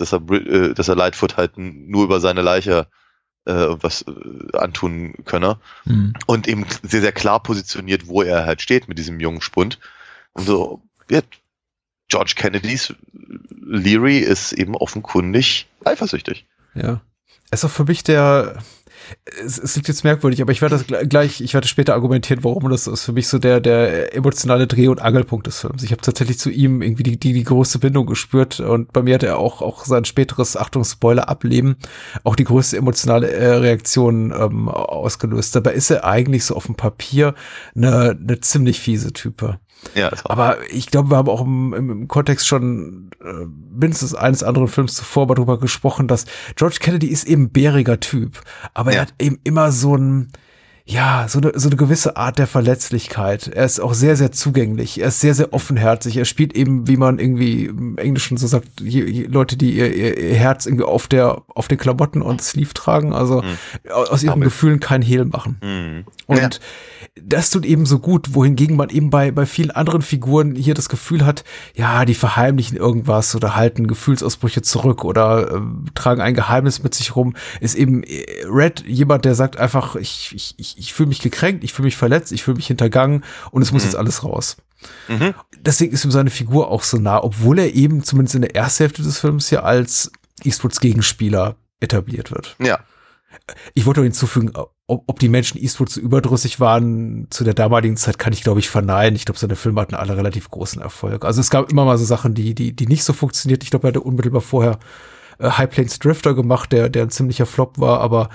[0.00, 2.86] dass er, äh, dass er Lightfoot halt nur über seine Leiche
[3.46, 6.14] äh, was äh, antun könne Mhm.
[6.26, 9.78] und eben sehr, sehr klar positioniert, wo er halt steht mit diesem jungen Spund.
[10.32, 11.20] Und so, ja,
[12.08, 12.94] George Kennedys
[13.62, 16.46] Leary ist eben offenkundig eifersüchtig.
[16.74, 17.00] Ja.
[17.50, 18.58] Es ist auch für mich der,
[19.44, 22.68] es, es liegt jetzt merkwürdig, aber ich werde das gleich, ich werde später argumentieren, warum
[22.70, 25.82] das ist für mich so der, der emotionale Dreh- und Angelpunkt des Films.
[25.82, 29.14] Ich habe tatsächlich zu ihm irgendwie die, die, die größte Bindung gespürt und bei mir
[29.14, 31.76] hat er auch, auch sein späteres, Achtung, Spoiler, Ableben,
[32.24, 35.54] auch die größte emotionale äh, Reaktion ähm, ausgelöst.
[35.56, 37.34] Dabei ist er eigentlich so auf dem Papier
[37.74, 39.58] eine, eine ziemlich fiese Type.
[39.94, 44.68] Ja, aber ich glaube, wir haben auch im, im, Kontext schon äh, mindestens eines anderen
[44.68, 48.40] Films zuvor mal drüber gesprochen, dass George Kennedy ist eben bäriger Typ,
[48.74, 48.98] aber ja.
[48.98, 50.32] er hat eben immer so ein,
[50.84, 53.48] ja, so eine, so eine gewisse Art der Verletzlichkeit.
[53.48, 55.00] Er ist auch sehr, sehr zugänglich.
[55.00, 56.16] Er ist sehr, sehr offenherzig.
[56.16, 59.94] Er spielt eben, wie man irgendwie im Englischen so sagt, je, je Leute, die ihr,
[59.94, 63.90] ihr, ihr, Herz irgendwie auf der, auf den Klamotten und Sleeve tragen, also mhm.
[63.90, 65.58] aus ihren Gefühlen kein Hehl machen.
[65.62, 66.04] Mhm.
[66.26, 66.48] Und ja
[67.22, 70.88] das tut eben so gut, wohingegen man eben bei, bei vielen anderen Figuren hier das
[70.88, 75.60] Gefühl hat, ja, die verheimlichen irgendwas oder halten Gefühlsausbrüche zurück oder äh,
[75.94, 80.32] tragen ein Geheimnis mit sich rum, ist eben äh, Red jemand, der sagt einfach, ich,
[80.34, 83.62] ich, ich, ich fühle mich gekränkt, ich fühle mich verletzt, ich fühle mich hintergangen und
[83.62, 83.88] es muss mhm.
[83.88, 84.56] jetzt alles raus.
[85.08, 85.34] Mhm.
[85.58, 88.84] Deswegen ist ihm seine Figur auch so nah, obwohl er eben zumindest in der ersten
[88.84, 90.10] Hälfte des Films ja als
[90.42, 92.56] Eastwoods Gegenspieler etabliert wird.
[92.60, 92.80] Ja.
[93.74, 97.96] Ich wollte noch hinzufügen, ob, ob die Menschen Eastwood so überdrüssig waren zu der damaligen
[97.96, 99.16] Zeit, kann ich glaube ich verneinen.
[99.16, 101.24] Ich glaube, seine Filme hatten alle relativ großen Erfolg.
[101.24, 103.62] Also es gab immer mal so Sachen, die, die, die nicht so funktioniert.
[103.62, 104.78] Ich glaube, er hatte unmittelbar vorher
[105.38, 108.30] äh, High Plains Drifter gemacht, der, der ein ziemlicher Flop war, aber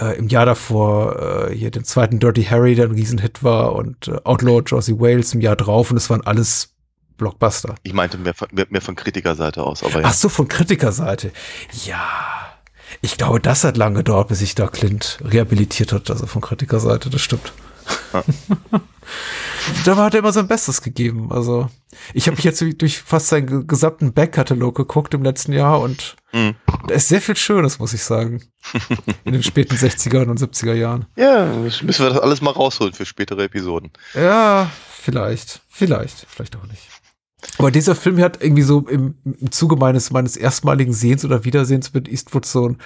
[0.00, 4.08] äh, im Jahr davor äh, hier den zweiten Dirty Harry, der ein Riesenhit war und
[4.08, 6.74] äh, Outlaw Josie Wales im Jahr drauf und es waren alles
[7.16, 7.76] Blockbuster.
[7.82, 10.06] Ich meinte mehr von, mehr, mehr von Kritikerseite aus, aber ja.
[10.08, 11.32] Ach so, von Kritikerseite.
[11.84, 12.08] Ja.
[13.00, 17.10] Ich glaube, das hat lange gedauert, bis sich da Clint rehabilitiert hat, also von Kritikerseite,
[17.10, 17.52] das stimmt.
[18.12, 18.24] Ja.
[19.84, 21.32] da hat er immer sein Bestes gegeben.
[21.32, 21.68] Also,
[22.12, 26.54] ich habe mich jetzt durch fast seinen gesamten Backkatalog geguckt im letzten Jahr und mhm.
[26.86, 28.42] da ist sehr viel Schönes, muss ich sagen.
[29.24, 31.06] In den späten 60er und 70er Jahren.
[31.16, 33.90] Ja, müssen wir das alles mal rausholen für spätere Episoden.
[34.14, 34.70] Ja,
[35.00, 35.60] vielleicht.
[35.68, 36.26] Vielleicht.
[36.28, 36.88] Vielleicht auch nicht.
[37.58, 41.92] Aber dieser Film hat irgendwie so im, im Zuge meines, meines erstmaligen Sehens oder Wiedersehens
[41.92, 42.78] mit Eastwood so, ein,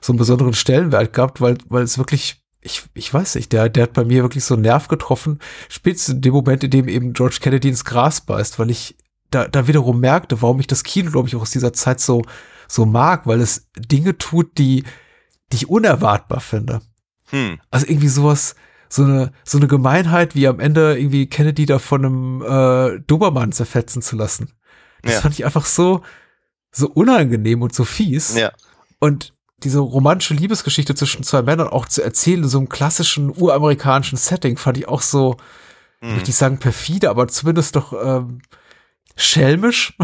[0.00, 3.84] so einen besonderen Stellenwert gehabt, weil, weil es wirklich, ich, ich weiß nicht, der, der
[3.84, 7.12] hat bei mir wirklich so einen Nerv getroffen, spätestens in dem Moment, in dem eben
[7.12, 8.96] George Kennedy ins Gras beißt, weil ich
[9.30, 12.22] da, da wiederum merkte, warum ich das Kino, glaube ich, auch aus dieser Zeit so,
[12.68, 14.84] so mag, weil es Dinge tut, die,
[15.52, 16.82] die ich unerwartbar finde.
[17.30, 17.58] Hm.
[17.70, 18.56] Also irgendwie sowas,
[18.88, 23.52] so eine, so eine Gemeinheit, wie am Ende irgendwie Kennedy da von einem äh, Dobermann
[23.52, 24.52] zerfetzen zu lassen.
[25.02, 25.20] Das ja.
[25.20, 26.02] fand ich einfach so,
[26.70, 28.36] so unangenehm und so fies.
[28.36, 28.52] Ja.
[28.98, 34.18] Und diese romantische Liebesgeschichte zwischen zwei Männern auch zu erzählen in so einem klassischen uramerikanischen
[34.18, 35.36] Setting, fand ich auch so,
[36.00, 36.16] hm.
[36.16, 38.42] würde ich sagen, perfide, aber zumindest doch ähm,
[39.16, 39.96] schelmisch.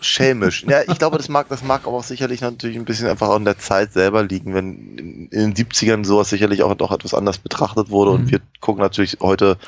[0.00, 0.64] schelmisch.
[0.66, 3.44] Ja, ich glaube, das mag, das mag aber auch sicherlich natürlich ein bisschen einfach an
[3.44, 7.90] der Zeit selber liegen, wenn in, den 70ern sowas sicherlich auch doch etwas anders betrachtet
[7.90, 8.16] wurde mhm.
[8.16, 9.58] und wir gucken natürlich heute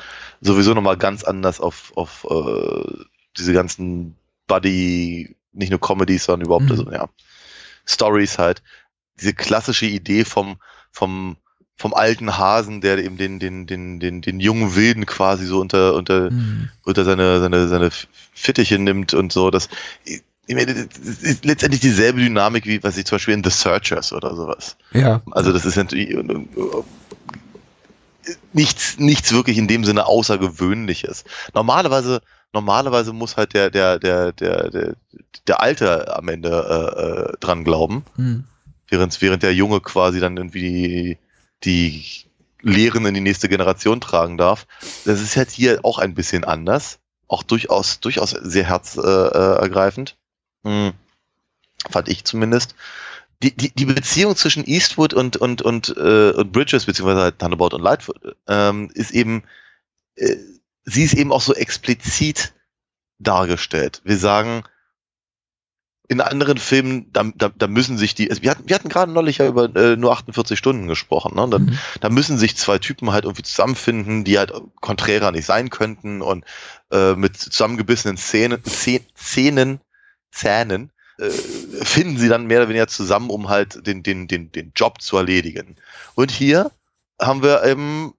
[0.41, 3.03] sowieso nochmal ganz anders auf, auf äh,
[3.37, 4.15] diese ganzen
[4.47, 6.71] Buddy, nicht nur Comedies, sondern überhaupt, mhm.
[6.71, 7.09] also, ja,
[7.85, 8.61] Stories halt.
[9.19, 10.57] Diese klassische Idee vom,
[10.91, 11.37] vom,
[11.75, 15.93] vom alten Hasen, der eben den, den, den, den, den jungen Wilden quasi so unter,
[15.95, 16.69] unter, mhm.
[16.83, 17.89] unter seine, seine, seine
[18.33, 19.51] Fittiche nimmt und so.
[19.51, 19.69] Das,
[20.47, 20.65] das
[21.21, 24.75] ist letztendlich dieselbe Dynamik wie, was ich zum Beispiel in The Searchers oder sowas.
[24.93, 25.21] Ja.
[25.31, 26.17] Also das ist natürlich
[28.53, 31.23] nichts, nichts wirklich in dem Sinne Außergewöhnliches.
[31.53, 32.21] Normalerweise,
[32.53, 34.95] normalerweise muss halt der, der, der, der, der,
[35.47, 38.03] der Alte am Ende äh, äh, dran glauben.
[38.15, 38.43] Hm.
[38.89, 41.17] Während, während der Junge quasi dann irgendwie die,
[41.63, 42.25] die
[42.61, 44.67] Lehren in die nächste Generation tragen darf.
[45.05, 46.99] Das ist halt hier auch ein bisschen anders.
[47.27, 50.17] Auch durchaus, durchaus sehr herzergreifend.
[50.63, 50.93] Äh, hm.
[51.89, 52.75] Fand ich zumindest.
[53.41, 57.73] Die, die, die Beziehung zwischen Eastwood und, und, und, äh, und Bridges, beziehungsweise halt Thunderbolt
[57.73, 59.43] und Lightfoot, ähm, ist eben,
[60.15, 60.35] äh,
[60.83, 62.53] sie ist eben auch so explizit
[63.19, 64.01] dargestellt.
[64.03, 64.63] Wir sagen,
[66.09, 69.11] in anderen Filmen, da, da, da müssen sich die, also wir hatten, wir hatten gerade
[69.11, 71.47] neulich ja über äh, nur 48 Stunden gesprochen, ne?
[71.49, 71.77] Da, mhm.
[72.01, 76.43] da müssen sich zwei Typen halt irgendwie zusammenfinden, die halt konträrer nicht sein könnten und
[76.91, 79.79] äh, mit zusammengebissenen Szenen, Szenen
[80.31, 84.71] Zähnen äh, finden sie dann mehr oder weniger zusammen, um halt den, den, den, den
[84.75, 85.75] Job zu erledigen.
[86.15, 86.71] Und hier
[87.21, 88.13] haben wir eben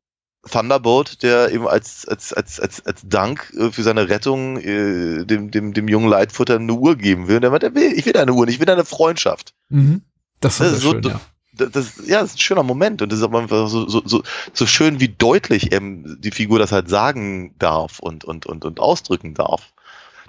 [0.49, 5.51] Thunderbolt, der eben als, als, als, als, als Dank äh, für seine Rettung äh, dem,
[5.51, 7.37] dem, dem jungen Leitfutter eine Uhr geben will.
[7.37, 9.55] Und der meint, ich will eine Uhr, ich will eine Freundschaft.
[9.69, 10.03] Mhm.
[10.41, 11.21] Das, das ist so, schön, ja.
[11.53, 14.01] Das, das, ja, das ist ein schöner Moment und das ist aber einfach so, so,
[14.05, 14.23] so,
[14.55, 18.81] so schön, wie deutlich eben die Figur das halt sagen darf und, und, und, und
[18.81, 19.73] ausdrücken darf.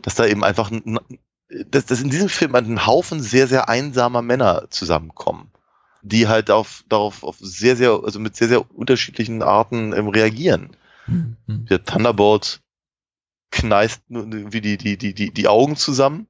[0.01, 0.99] Dass da eben einfach ein,
[1.69, 5.51] dass, dass in diesem Film ein Haufen sehr, sehr einsamer Männer zusammenkommen.
[6.01, 10.75] Die halt auf, darauf auf sehr, sehr, also mit sehr, sehr unterschiedlichen Arten ähm, reagieren.
[11.05, 11.65] Hm, hm.
[11.65, 12.61] Der Thunderbolt
[13.51, 16.27] kneißt nur wie die, die, die, die, die Augen zusammen.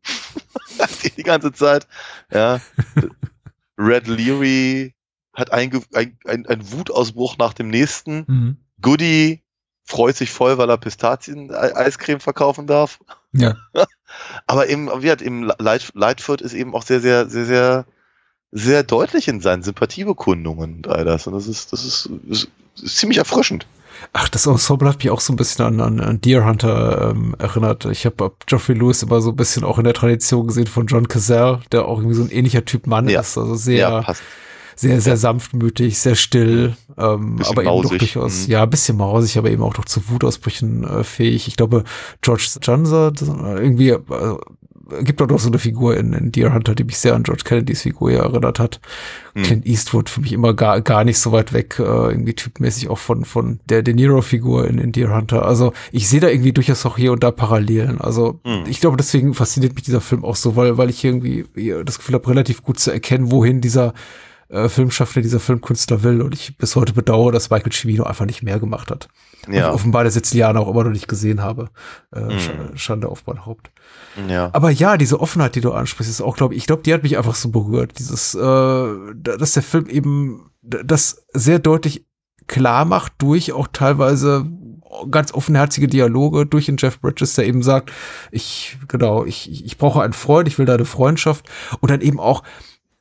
[1.03, 1.87] die, die ganze Zeit.
[2.31, 2.59] Ja.
[3.77, 4.93] Red Leary
[5.33, 8.25] hat ein, ein, ein, ein Wutausbruch nach dem nächsten.
[8.27, 8.57] Hm.
[8.81, 9.43] Goody
[9.83, 12.99] freut sich voll, weil er Pistazien-Eiscreme verkaufen darf.
[13.33, 13.55] Ja.
[14.47, 17.85] Aber eben, wie hat eben Light, Lightfoot ist eben auch sehr, sehr, sehr, sehr,
[18.51, 21.27] sehr deutlich in seinen Sympathiebekundungen und all das.
[21.27, 22.47] Und das ist, das ist, das
[22.81, 23.65] ist ziemlich erfrischend.
[24.13, 27.35] Ach, das Ensemble hat mich auch so ein bisschen an, an, an Deer Hunter ähm,
[27.37, 27.85] erinnert.
[27.85, 31.07] Ich habe Geoffrey Lewis immer so ein bisschen auch in der Tradition gesehen von John
[31.07, 33.21] Cazale, der auch irgendwie so ein ähnlicher Typ Mann Ja.
[33.21, 33.37] ist.
[33.37, 34.13] Also sehr, Ja,
[34.75, 38.53] sehr, sehr sanftmütig, sehr still, ähm, aber eben doch durchaus, mhm.
[38.53, 41.47] ja, ein bisschen mausig, aber eben auch doch zu Wutausbrüchen äh, fähig.
[41.47, 41.83] Ich glaube,
[42.21, 43.11] George das, äh,
[43.61, 43.99] irgendwie, äh,
[45.01, 47.43] gibt auch noch so eine Figur in, in Deer Hunter, die mich sehr an George
[47.45, 48.79] Kennedys Figur ja erinnert hat.
[49.33, 49.43] Hm.
[49.43, 52.97] Clint Eastwood für mich immer gar, gar nicht so weit weg, äh, irgendwie typmäßig auch
[52.97, 55.45] von, von der De Niro-Figur in, in Deer Hunter.
[55.45, 58.01] Also ich sehe da irgendwie durchaus auch hier und da Parallelen.
[58.01, 58.63] Also Hm.
[58.67, 61.45] ich glaube, deswegen fasziniert mich dieser Film auch so, weil, weil ich irgendwie
[61.85, 63.93] das Gefühl habe, relativ gut zu erkennen, wohin dieser
[64.51, 66.21] äh, Filmschaffner, dieser Filmkünstler will.
[66.21, 69.07] Und ich bis heute bedauere, dass Michael Cimino einfach nicht mehr gemacht hat.
[69.49, 69.69] Ja.
[69.69, 71.69] Und offenbar der Jahre auch immer noch nicht gesehen habe.
[72.11, 72.19] Äh.
[72.19, 73.71] Sch- Schande auf mein Haupt.
[74.27, 74.49] Ja.
[74.53, 77.03] Aber ja, diese Offenheit, die du ansprichst, ist auch, glaube ich, ich glaube, die hat
[77.03, 77.97] mich einfach so berührt.
[77.97, 82.05] Dieses, äh, dass der Film eben das sehr deutlich
[82.47, 84.45] klar macht durch auch teilweise
[85.09, 87.91] ganz offenherzige Dialoge durch den Jeff Bridges, der eben sagt,
[88.29, 92.19] ich, genau, ich, ich ich brauche einen Freund, ich will deine Freundschaft und dann eben
[92.19, 92.43] auch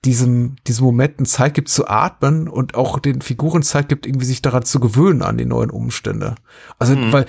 [0.05, 4.41] diesem, diesem Momenten Zeit gibt zu atmen und auch den Figuren Zeit gibt, irgendwie sich
[4.43, 6.37] daran zu gewöhnen an die neuen Umstände.
[6.79, 7.13] Also, Mhm.
[7.13, 7.27] weil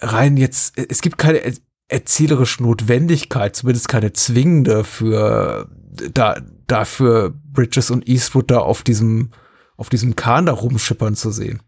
[0.00, 1.52] rein jetzt, es gibt keine er
[1.88, 5.68] erzählerische Notwendigkeit, zumindest keine zwingende für
[6.12, 9.30] da dafür Bridges und Eastwood da auf diesem
[9.76, 11.62] auf diesem Kahn da rumschippern zu sehen.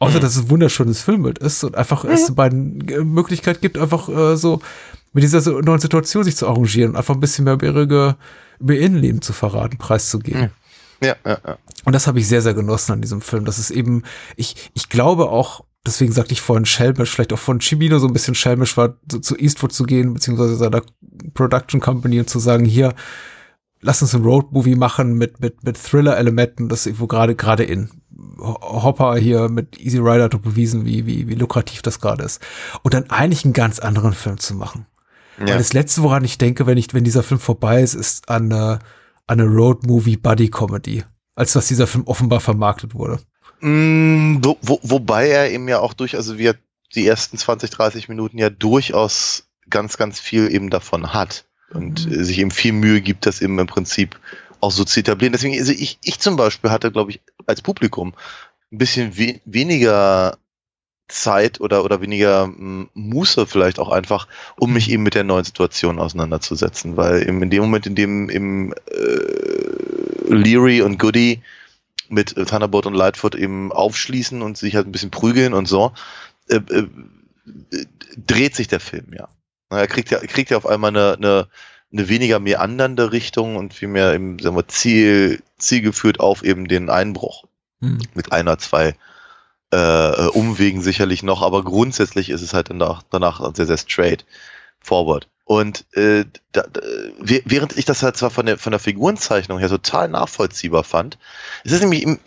[0.00, 4.08] Außer dass es ein wunderschönes Filmbild ist und einfach es beiden äh, Möglichkeit gibt, einfach
[4.08, 4.60] äh, so
[5.12, 8.16] mit dieser so neuen Situation sich zu arrangieren und einfach ein bisschen mehr über ihre
[8.58, 10.50] über ihr Innenleben zu verraten, preiszugeben.
[11.02, 11.58] Ja, ja, ja.
[11.84, 13.44] Und das habe ich sehr, sehr genossen an diesem Film.
[13.44, 14.02] Das ist eben,
[14.36, 18.12] ich, ich glaube auch, deswegen sagte ich vorhin schelmisch, vielleicht auch von Chimino so ein
[18.12, 20.82] bisschen schelmisch war, zu, zu Eastwood zu gehen, beziehungsweise seiner
[21.34, 22.94] Production Company und zu sagen, hier,
[23.80, 27.90] lass uns ein Roadmovie machen mit, mit, mit Thriller-Elementen, das ist irgendwo gerade, gerade in.
[28.40, 32.40] Ho- Hopper hier mit Easy Rider hat bewiesen, wie, wie, wie lukrativ das gerade ist.
[32.82, 34.86] Und dann eigentlich einen ganz anderen Film zu machen.
[35.38, 35.48] Ja.
[35.48, 38.52] Weil das letzte, woran ich denke, wenn ich, wenn dieser Film vorbei ist, ist an
[38.52, 38.78] eine,
[39.26, 39.44] an eine
[40.14, 41.04] Road-Movie-Buddy-Comedy.
[41.34, 43.20] Als dass dieser Film offenbar vermarktet wurde.
[43.60, 46.54] Mm, wo, wo, wobei er eben ja auch durch, also wir
[46.94, 52.24] die ersten 20, 30 Minuten ja durchaus ganz, ganz viel eben davon hat und Mhm.
[52.24, 54.18] sich eben viel Mühe gibt, das eben im Prinzip
[54.60, 55.32] auch so zu etablieren.
[55.32, 58.14] Deswegen, also ich, ich zum Beispiel hatte, glaube ich, als Publikum
[58.72, 60.38] ein bisschen we weniger
[61.08, 65.44] Zeit oder, oder weniger mm, Muße vielleicht auch einfach, um mich eben mit der neuen
[65.44, 71.42] Situation auseinanderzusetzen, weil eben in dem Moment, in dem eben äh, Leary und Goody
[72.08, 75.92] mit Thunderbolt und Lightfoot eben aufschließen und sich halt ein bisschen prügeln und so,
[76.48, 76.86] äh, äh,
[78.16, 79.28] dreht sich der Film ja.
[79.70, 81.48] Er kriegt ja, kriegt ja auf einmal eine, eine,
[81.92, 87.44] eine weniger meandernde Richtung und vielmehr eben, sagen wir, Ziel, zielgeführt auf eben den Einbruch.
[88.14, 88.94] Mit einer, zwei
[89.72, 94.26] äh, Umwegen sicherlich noch, aber grundsätzlich ist es halt danach, danach sehr, sehr straight
[94.80, 95.28] forward.
[95.44, 96.80] Und äh, da, da,
[97.20, 101.18] wäh- während ich das halt zwar von der, von der Figurenzeichnung her total nachvollziehbar fand,
[101.64, 102.18] es ist nämlich im,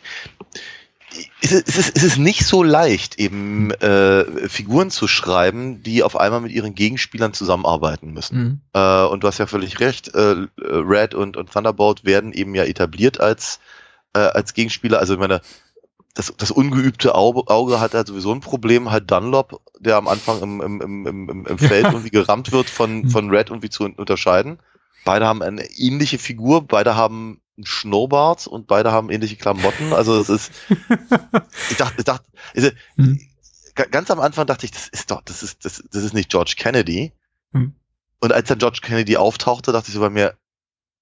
[1.41, 6.41] es ist, es, ist, nicht so leicht, eben äh, Figuren zu schreiben, die auf einmal
[6.41, 8.38] mit ihren Gegenspielern zusammenarbeiten müssen.
[8.38, 8.62] Mhm.
[8.73, 12.63] Äh, und du hast ja völlig recht, äh, Red und, und Thunderbolt werden eben ja
[12.63, 13.60] etabliert als,
[14.13, 14.99] äh, als Gegenspieler.
[14.99, 15.41] Also ich meine,
[16.15, 20.41] das, das ungeübte Auge, Auge hat halt sowieso ein Problem, halt Dunlop, der am Anfang
[20.41, 23.84] im, im, im, im, im- im Feld irgendwie gerammt wird von, von Red irgendwie zu
[23.86, 24.60] unterscheiden.
[25.06, 29.93] Beide haben eine ähnliche Figur, beide haben einen Schnurrbart und beide haben ähnliche Klamotten.
[29.93, 30.51] Also es ist,
[31.69, 33.19] ich dachte, ich dachte, also, Mhm.
[33.75, 36.29] ga- ganz am Anfang dachte ich, das ist doch, das ist, das, das ist nicht
[36.29, 37.13] George Kennedy.
[37.51, 37.75] Mhm.
[38.19, 40.35] Und als dann George Kennedy auftauchte, dachte ich so bei mir,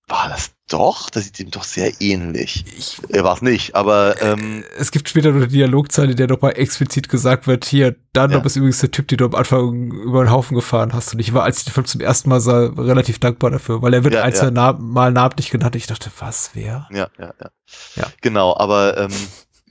[0.08, 1.10] war das doch?
[1.10, 2.66] Das sieht ihm doch sehr ähnlich.
[2.78, 6.58] Ich, Er war es nicht, aber ähm, es gibt später noch eine Dialogzeile, der nochmal
[6.58, 8.46] explizit gesagt wird, hier, Dunlop Ja.
[8.46, 11.14] ist übrigens der Typ, den du am Anfang über den Haufen gefahren hast.
[11.14, 13.94] Und ich war, als ich den Film zum ersten Mal sah, relativ dankbar dafür, weil
[13.94, 14.40] er wird Ja, ein, ja.
[14.40, 15.76] zwei Na Mal namentlich genannt.
[15.76, 16.88] Ich dachte, was, wer?
[16.92, 17.50] ja, ja, ja.
[17.96, 18.08] Ja.
[18.22, 19.12] Genau, aber ähm,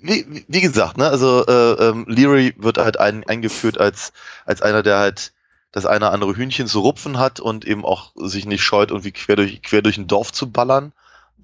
[0.00, 4.12] wie, wie- wie gesagt, ne, also äh, ähm, Leary wird halt ein, eingeführt als,
[4.46, 5.32] als einer, der halt
[5.72, 9.36] das eine andere Hühnchen zu rupfen hat und eben auch sich nicht scheut, irgendwie quer
[9.36, 10.92] durch, quer durch ein Dorf zu ballern.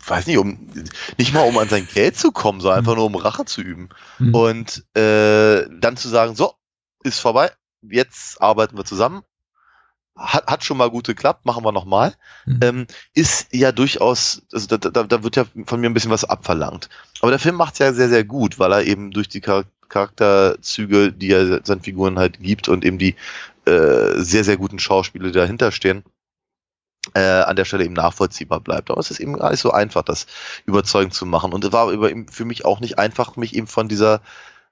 [0.05, 0.69] weiß nicht, um
[1.17, 3.89] nicht mal um an sein Geld zu kommen, sondern einfach nur um Rache zu üben.
[4.19, 4.35] Mhm.
[4.35, 6.55] Und äh, dann zu sagen, so,
[7.05, 9.23] ist vorbei, jetzt arbeiten wir zusammen.
[10.17, 12.15] Hat, hat schon mal gut geklappt, machen wir nochmal.
[12.47, 12.61] Mhm.
[12.62, 16.25] Ähm, ist ja durchaus, also da, da, da wird ja von mir ein bisschen was
[16.25, 16.89] abverlangt.
[17.21, 19.65] Aber der Film macht es ja sehr, sehr gut, weil er eben durch die Char
[19.89, 23.15] Charakterzüge, die er seinen Figuren halt gibt und eben die
[23.67, 26.05] äh, sehr, sehr guten Schauspieler, die dahinter stehen,
[27.15, 28.91] äh, an der Stelle eben nachvollziehbar bleibt.
[28.91, 30.27] Aber es ist eben gar nicht so einfach, das
[30.67, 31.53] überzeugend zu machen.
[31.53, 34.21] Und es war über, für mich auch nicht einfach, mich eben von dieser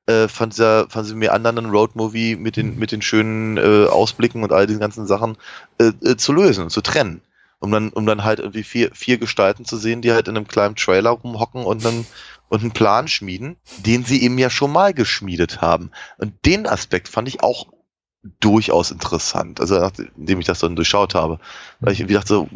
[0.07, 4.53] äh, von dieser von diesem meandernden Roadmovie mit den mit den schönen äh, Ausblicken und
[4.53, 5.37] all diesen ganzen Sachen
[5.79, 7.23] äh, äh, zu lösen und zu trennen.
[7.61, 10.47] Um dann, um dann halt irgendwie vier, vier Gestalten zu sehen, die halt in einem
[10.47, 12.07] kleinen Trailer rumhocken und einen,
[12.51, 15.91] und einen Plan schmieden, den sie eben ja schon mal geschmiedet haben.
[16.19, 17.69] Und den Aspekt fand ich auch
[18.41, 21.39] durchaus interessant, also nachdem ich das dann durchschaut habe.
[21.81, 22.49] Weil ich irgendwie dachte,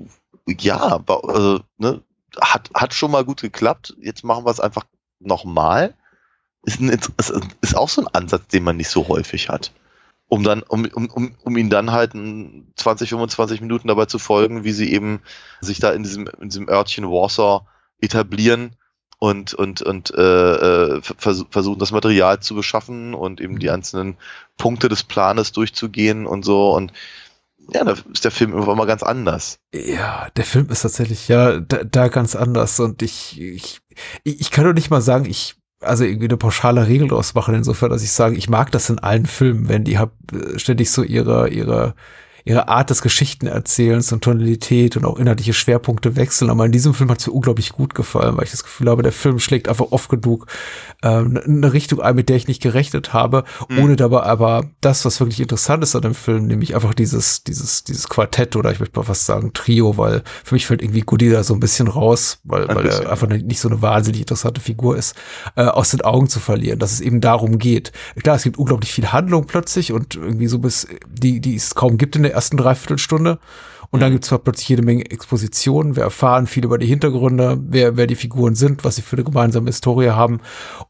[0.47, 2.03] ja, also, ne,
[2.41, 4.85] hat, hat schon mal gut geklappt, jetzt machen wir es einfach
[5.21, 5.95] nochmal.
[6.63, 7.13] Ist, ein, ist,
[7.61, 9.73] ist auch so ein Ansatz, den man nicht so häufig hat.
[10.29, 14.19] Um dann, um, um, um, um ihn dann halt in 20, 25 Minuten dabei zu
[14.19, 15.21] folgen, wie sie eben
[15.61, 17.67] sich da in diesem, in diesem Örtchen Warsaw
[18.01, 18.77] etablieren
[19.19, 20.23] und, und, und äh,
[20.97, 24.17] äh, vers versuchen, das Material zu beschaffen und eben die einzelnen
[24.57, 26.73] Punkte des Planes durchzugehen und so.
[26.75, 26.93] Und
[27.73, 29.59] ja, da ist der Film irgendwann mal ganz anders.
[29.75, 33.81] Ja, der Film ist tatsächlich ja da, da ganz anders und ich, ich,
[34.23, 37.91] ich kann doch nicht mal sagen, ich, also irgendwie eine pauschale Regel draus machen, insofern,
[37.91, 41.03] dass ich sage, ich mag das in allen Filmen, wenn die hab, äh, ständig so
[41.03, 41.95] ihre, ihre,
[42.49, 46.51] ihre Art des Geschichtenerzählens und Tonalität und auch inhaltliche Schwerpunkte wechseln.
[46.51, 49.03] Aber in diesem Film hat es mir unglaublich gut gefallen, weil ich das Gefühl habe,
[49.03, 50.47] der Film schlägt einfach oft genug
[51.03, 53.79] ähm, eine Richtung ein, mit der ich nicht gerechnet habe, Mhm.
[53.81, 57.85] ohne dabei aber das, was wirklich interessant ist an dem Film, nämlich einfach dieses, dieses,
[57.85, 61.31] dieses Quartett oder ich möchte mal fast sagen Trio, weil für mich fällt irgendwie Goody
[61.31, 64.23] da so ein bisschen raus, weil, Ein weil bisschen, er einfach nicht so eine wahnsinnig
[64.23, 65.15] interessante Figur ist,
[65.55, 67.93] äh, aus den Augen zu verlieren, dass es eben darum geht.
[68.23, 71.99] Klar, es gibt unglaublich viel Handlung plötzlich und irgendwie so bis, die, die es kaum
[71.99, 73.39] gibt in der ersten Dreiviertelstunde.
[73.91, 75.97] Und dann gibt es plötzlich jede Menge Expositionen.
[75.97, 79.25] Wir erfahren viel über die Hintergründe, wer, wer die Figuren sind, was sie für eine
[79.25, 80.41] gemeinsame Historie haben.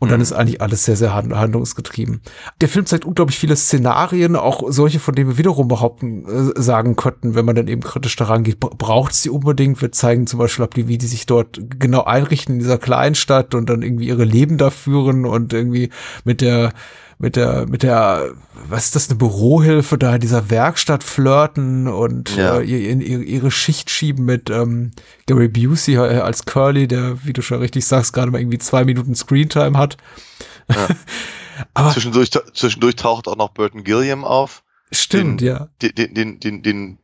[0.00, 2.22] Und dann ist eigentlich alles sehr, sehr hand- handlungsgetrieben.
[2.60, 6.96] Der Film zeigt unglaublich viele Szenarien, auch solche, von denen wir wiederum behaupten, äh, sagen
[6.96, 9.80] könnten, wenn man dann eben kritisch daran geht, braucht es die unbedingt.
[9.80, 13.70] Wir zeigen zum Beispiel, ab, wie die sich dort genau einrichten in dieser Kleinstadt und
[13.70, 15.90] dann irgendwie ihre Leben da führen und irgendwie
[16.24, 16.72] mit der
[17.20, 18.32] mit der, mit der,
[18.68, 22.58] was ist das, eine Bürohilfe da in dieser Werkstatt flirten und Ja.
[22.58, 24.92] äh, ihr- in ihre, Schicht schieben mit ähm,
[25.26, 28.84] Gary Busey äh, als Curly, der, wie du schon richtig sagst, gerade mal irgendwie zwei
[28.84, 29.96] Minuten Screentime hat.
[31.74, 34.62] Aber Zwischendurch, zwischendurch taucht auch noch Burton Gilliam auf.
[34.92, 35.68] stimmt, den- ja.
[35.82, 36.98] Den, den, den, den, den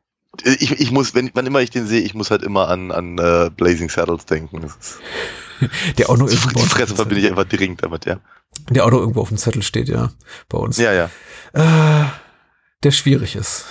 [0.45, 3.19] ich, ich muss, wenn, wann immer ich den sehe, ich muss halt immer an, an
[3.19, 4.63] äh, Blazing Saddles denken.
[4.63, 4.99] Das ist,
[5.99, 8.19] Der auch noch die dem Fresse verbinde ich einfach dringend damit, ja.
[8.71, 10.11] Der auch noch irgendwo auf dem Zettel steht, ja,
[10.49, 10.79] bei uns.
[10.79, 11.11] Ja, ja.
[11.53, 12.05] Äh,
[12.83, 13.65] der schwierig ist.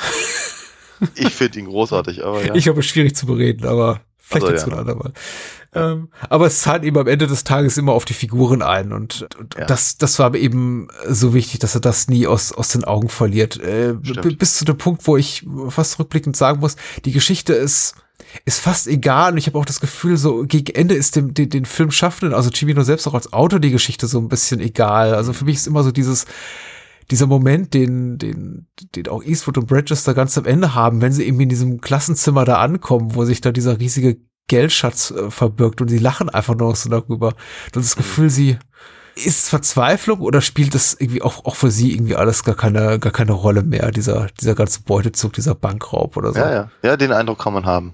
[1.16, 2.56] Ich finde ihn großartig, aber ja.
[2.56, 4.76] Ich glaube, schwierig zu bereden, aber vielleicht Also, dazu ja.
[4.76, 5.14] ein andermal.
[5.76, 9.28] Ähm, aber es zahlt eben am Ende des Tages immer auf die Figuren ein und,
[9.40, 9.66] und Ja.
[9.66, 13.60] das, das war eben so wichtig, dass er das nie aus, aus den Augen verliert.
[13.60, 17.96] Äh, bis zu dem Punkt, wo ich fast rückblickend sagen muss, die Geschichte ist,
[18.46, 21.50] ist fast egal und ich habe auch das Gefühl, so gegen Ende ist dem, den,
[21.50, 25.14] den Filmschaffenden, also Cimino selbst auch als Autor die Geschichte so ein bisschen egal.
[25.14, 26.26] Also für mich ist immer so dieses,
[27.12, 31.24] dieser Moment, den, den, den auch Eastwood und Bridges ganz am Ende haben, wenn sie
[31.24, 35.88] eben in diesem Klassenzimmer da ankommen, wo sich da dieser riesige Geldschatz äh, verbirgt und
[35.88, 37.34] sie lachen einfach nur so darüber.
[37.72, 38.58] Das ist das Gefühl, sie
[39.16, 42.98] ist es Verzweiflung oder spielt das irgendwie auch, auch für sie irgendwie alles gar keine,
[43.00, 46.40] gar keine Rolle mehr, dieser, dieser ganze Beutezug, dieser Bankraub oder so.
[46.40, 47.94] Ja, ja, ja, den Eindruck kann man haben.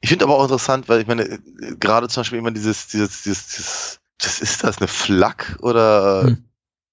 [0.00, 1.40] Ich finde aber auch interessant, weil ich meine,
[1.80, 6.44] gerade zum Beispiel immer dieses, dieses, dieses, dieses das ist das, eine Flak oder Hm.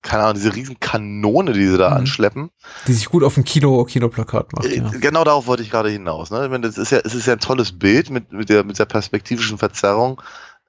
[0.01, 1.97] keine Ahnung, diese riesen Kanone, die sie da Hm.
[1.97, 2.49] anschleppen.
[2.87, 4.89] Die sich gut auf dem Kino, Kinoplakat macht, Äh, ja.
[5.01, 6.31] Genau darauf wollte ich gerade hinaus.
[6.31, 6.45] Ne?
[6.45, 8.79] Ich meine, das ist ja, es ist ja ein tolles Bild mit, mit, der, mit
[8.79, 10.21] der perspektivischen Verzerrung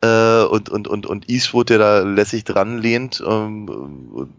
[0.03, 3.23] äh, und, und, und, und Eastwood, der da lässig dran lehnt.
[3.27, 4.31] Ähm,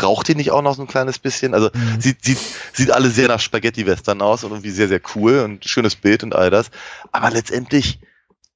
[0.00, 1.54] raucht die nicht auch noch so ein kleines bisschen?
[1.54, 2.00] Also Mhm.
[2.00, 2.40] sieht, sieht,
[2.72, 6.34] sieht alles sehr nach Spaghetti-Western aus und irgendwie sehr, sehr cool und schönes Bild und
[6.34, 6.70] all das.
[7.12, 8.00] Aber letztendlich,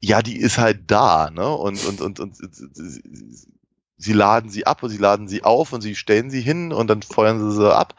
[0.01, 1.49] ja, die ist halt da, ne?
[1.49, 3.47] Und, und, und, und sie-
[3.97, 6.89] sie laden sie ab und sie laden sie auf und sie stellen sie hin und
[6.89, 7.95] dann feuern sie sie ab.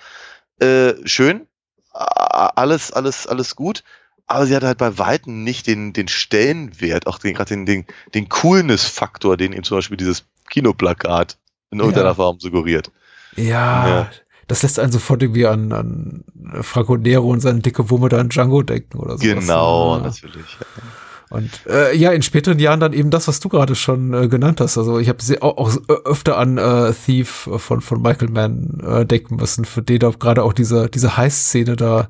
[0.59, 1.47] Äh, schön,
[1.91, 3.83] alles, alles, alles gut.
[4.31, 7.85] Aber sie hat halt bei Weitem nicht den, den Stellenwert, auch den, gerade den, den,
[8.13, 11.37] den Coolness-Faktor, den eben zum Beispiel dieses Kinoplakat
[11.71, 12.13] in irgendeiner Ja.
[12.13, 12.91] Form suggeriert.
[13.35, 14.09] Ja, Ja.
[14.47, 16.23] das lässt einen sofort irgendwie an, an
[16.61, 19.23] Franco Nero und seine dicke Wumme da in Django denken oder so.
[19.23, 20.03] Genau, Ja.
[20.03, 20.45] natürlich.
[21.31, 24.61] Und äh, ja, in späteren Jahren dann eben das, was du gerade schon äh, genannt
[24.61, 24.77] hast.
[24.79, 29.35] Also ich habe auch, auch öfter an äh, Thief von, von Michael Mann äh, denken
[29.37, 32.09] müssen, für den da gerade auch diese, diese Heiß-Szene da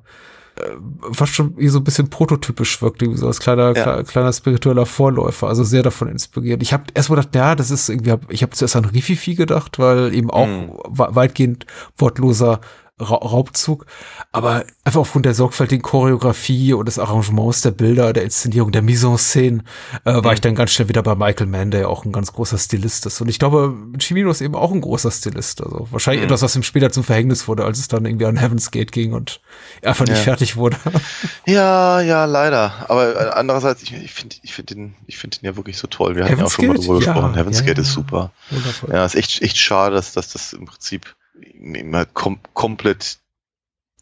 [1.12, 3.84] fast schon wie so ein bisschen prototypisch wirkt, wie so als kleiner, Ja.
[3.98, 6.62] kle- kleiner spiritueller Vorläufer, also sehr davon inspiriert.
[6.62, 9.80] Ich habe erst mal gedacht, ja, das ist irgendwie, ich habe zuerst an Rififi gedacht,
[9.80, 10.72] weil eben auch Mhm.
[10.90, 11.66] weitgehend
[11.98, 12.60] wortloser
[13.00, 13.86] Ra Raubzug,
[14.32, 19.08] aber einfach aufgrund der sorgfältigen Choreografie und des Arrangements der Bilder, der Inszenierung, der Mise
[19.08, 19.60] en Scène,
[20.06, 22.34] äh, war ich dann ganz schnell wieder bei Michael Mann, der ja auch ein ganz
[22.34, 23.22] großer Stilist ist.
[23.22, 25.62] Und ich glaube, Cimino ist eben auch ein großer Stilist.
[25.64, 26.26] Also wahrscheinlich Mhm.
[26.28, 29.14] etwas, was ihm später zum Verhängnis wurde, als es dann irgendwie an Heaven's Gate ging
[29.14, 29.40] und
[29.82, 30.24] er einfach nicht Ja.
[30.24, 30.78] fertig wurde.
[31.46, 32.86] Ja, ja, leider.
[32.90, 35.88] Aber äh, andererseits, ich, ich finde ich find den, ich find den ja wirklich so
[35.88, 36.16] toll.
[36.16, 36.88] Wir hatten ja auch Heaven's schon mal Gate?
[36.88, 37.34] drüber Ja, gesprochen.
[37.36, 38.32] Heaven's Gate ist super.
[38.50, 38.90] Wundervoll.
[38.94, 43.20] Ja, ist echt, echt schade, dass, dass das im Prinzip ihm halt kom komplett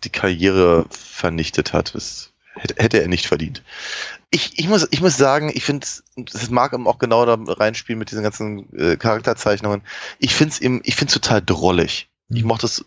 [0.03, 1.95] die Karriere vernichtet hat.
[1.95, 3.63] Das hätte, er nicht verdient.
[4.29, 7.99] Ich, ich, muss, ich muss sagen, ich finde, das mag eben auch genau da reinspielen
[7.99, 9.81] mit diesen ganzen äh, Charakterzeichnungen.
[10.19, 12.09] Ich finde es eben, ich finde es total drollig.
[12.29, 12.47] Ich Mhm.
[12.49, 12.85] mochte es,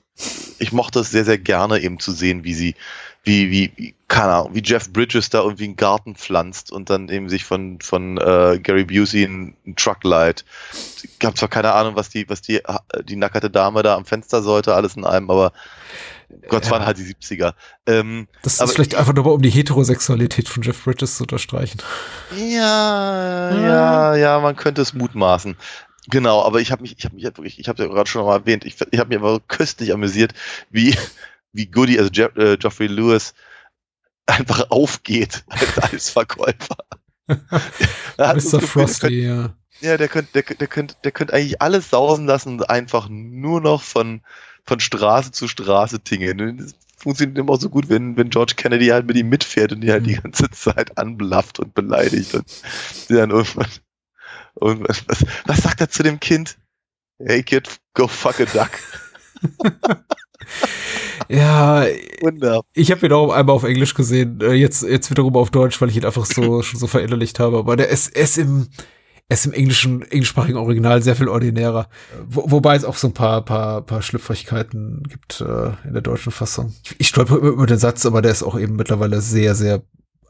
[0.59, 2.75] ich mochte es sehr, sehr gerne eben zu sehen, wie sie,
[3.23, 7.09] wie, wie, wie, keine Ahnung, wie Jeff Bridges da irgendwie einen Garten pflanzt und dann
[7.09, 10.45] eben sich von, von äh, Gary Busey ein, ein Truck leiht.
[11.03, 12.61] Ich habe zwar keine Ahnung, was die, was die,
[13.05, 15.53] die nackerte Dame da am Fenster sollte, alles in einem, aber
[16.49, 16.73] Gott, es Ja.
[16.73, 17.55] waren halt die 70er.
[17.87, 21.25] Ähm, Das Aber ist vielleicht einfach nur mal, um die Heterosexualität von Jeff Bridges zu
[21.25, 21.81] unterstreichen.
[22.29, 25.57] Ja, ja, ja, man könnte es mutmaßen.
[26.09, 28.25] Genau, aber ich habe mich, ich habe mich halt wirklich, ich habe ja gerade schon
[28.25, 30.33] mal erwähnt, ich, ich habe mich aber köstlich amüsiert,
[30.71, 30.97] wie
[31.53, 33.35] wie Goody, also Je äh, Geoffrey Lewis
[34.27, 36.77] einfach aufgeht als, als Verkäufer.
[38.17, 38.61] Er Mr.
[38.61, 39.55] Frosty, ja.
[39.81, 43.61] Ja, der könnte, der, der könnte, der könnte eigentlich alles sausen lassen und einfach nur
[43.61, 44.21] noch von,
[44.67, 46.59] von Straße zu Straße tingeln.
[46.59, 49.91] Das funktioniert immer so gut, wenn, wenn George Kennedy halt mit ihm mitfährt und die
[49.91, 50.23] halt die Mhm.
[50.23, 52.45] ganze Zeit anblafft und beleidigt und
[53.09, 53.69] die dann irgendwann,
[54.61, 56.59] irgendwann was, was sagt er zu dem Kind?
[57.19, 58.71] Hey kid, go fuck a duck.
[61.31, 61.85] Ja,
[62.21, 62.63] Wunder.
[62.75, 65.89] ich habe ihn auch einmal auf Englisch gesehen, äh, jetzt, jetzt wiederum auf Deutsch, weil
[65.89, 67.59] ich ihn einfach so, schon so verinnerlicht habe.
[67.59, 68.67] Aber der ist, ist im,
[69.29, 71.89] ist im englischen, englischsprachigen Original sehr viel ordinärer.
[72.29, 76.33] Wo, wobei es auch so ein paar, paar, paar Schlüpfrigkeiten gibt äh, in der deutschen
[76.33, 76.75] Fassung.
[76.85, 79.83] Ich, ich stolper immer über den Satz, aber der ist auch eben mittlerweile sehr, sehr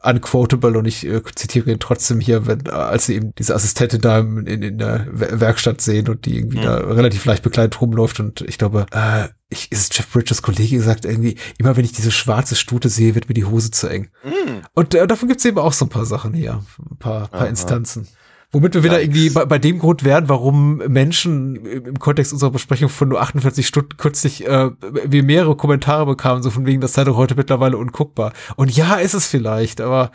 [0.03, 4.19] unquotable und ich äh, zitiere ihn trotzdem hier, wenn, als sie eben diese Assistentin da
[4.19, 6.63] in, in, in der Wer- Werkstatt sehen und die irgendwie Mhm.
[6.63, 11.05] da relativ leicht bekleidet rumläuft und ich glaube, äh, ich, ist Jeff Bridges Kollege gesagt
[11.05, 14.07] irgendwie, immer wenn ich diese schwarze Stute sehe, wird mir die Hose zu eng.
[14.21, 14.61] Hm.
[14.73, 17.47] Und äh, davon gibt's eben auch so ein paar Sachen hier, ein paar, paar Aha.
[17.47, 18.07] Instanzen.
[18.53, 19.15] Womit wir wieder Yikes.
[19.15, 23.65] irgendwie bei, bei dem Grund wären, warum Menschen im Kontext unserer Besprechung von nur 48
[23.65, 27.77] Stunden kürzlich äh, wir mehrere Kommentare bekamen, so von wegen, das sei doch heute mittlerweile
[27.77, 28.33] unguckbar.
[28.57, 30.11] Und ja, ist es vielleicht, aber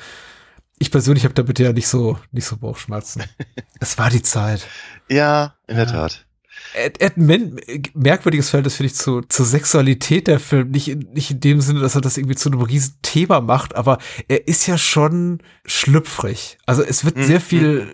[0.78, 3.22] ich persönlich habe damit ja nicht so nicht so Bauchschmerzen.
[3.80, 4.66] es war die Zeit.
[5.08, 5.92] Ja, in der Ja.
[5.92, 6.25] Tat.
[7.94, 10.70] Merkwürdiges Verhältnis, finde ich, zu, zur Sexualität der Film.
[10.70, 13.74] Nicht in, nicht in dem Sinne, dass er das irgendwie zu einem riesen Thema macht,
[13.76, 13.98] aber
[14.28, 16.58] er ist ja schon schlüpfrig.
[16.66, 17.22] Also es wird Mhm.
[17.24, 17.88] sehr viel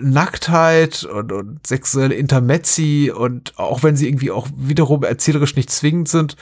[0.00, 6.08] Nacktheit und, und sexuelle Intermezzi und auch wenn sie irgendwie auch wiederum erzählerisch nicht zwingend
[6.08, 6.36] sind,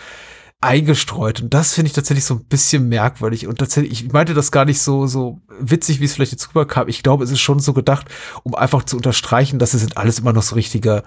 [0.61, 1.41] eingestreut.
[1.41, 3.47] Und das finde ich tatsächlich so ein bisschen merkwürdig.
[3.47, 6.89] Und tatsächlich, ich meinte das gar nicht so, so witzig, wie es vielleicht jetzt rüberkam.
[6.89, 8.07] Ich glaube, es ist schon so gedacht,
[8.43, 11.05] um einfach zu unterstreichen, dass sie sind alles immer noch so richtige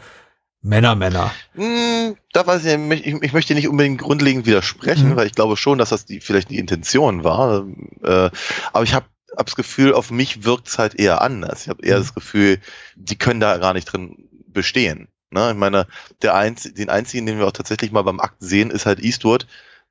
[0.64, 1.32] Männer, Männer.
[1.56, 5.16] Hm, da weiß ich, nicht, ich, ich möchte nicht unbedingt grundlegend widersprechen, Mhm.
[5.16, 7.66] weil ich glaube schon, dass das die, vielleicht die Intention war.
[8.04, 8.30] Äh,
[8.72, 9.06] aber ich habe
[9.36, 11.64] hab das Gefühl, auf mich wirkt es halt eher anders.
[11.64, 12.02] Ich habe eher Mhm.
[12.02, 12.60] das Gefühl,
[12.96, 15.08] die können da gar nicht drin bestehen.
[15.32, 15.50] Ne?
[15.52, 15.88] Ich meine,
[16.22, 19.48] der einz den einzigen, den wir auch tatsächlich mal beim Akt sehen, ist halt Eastwood.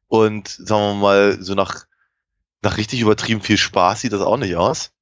[0.06, 1.86] Und sagen wir mal, so nach,
[2.62, 4.92] nach richtig übertrieben viel Spaß sieht das auch nicht aus.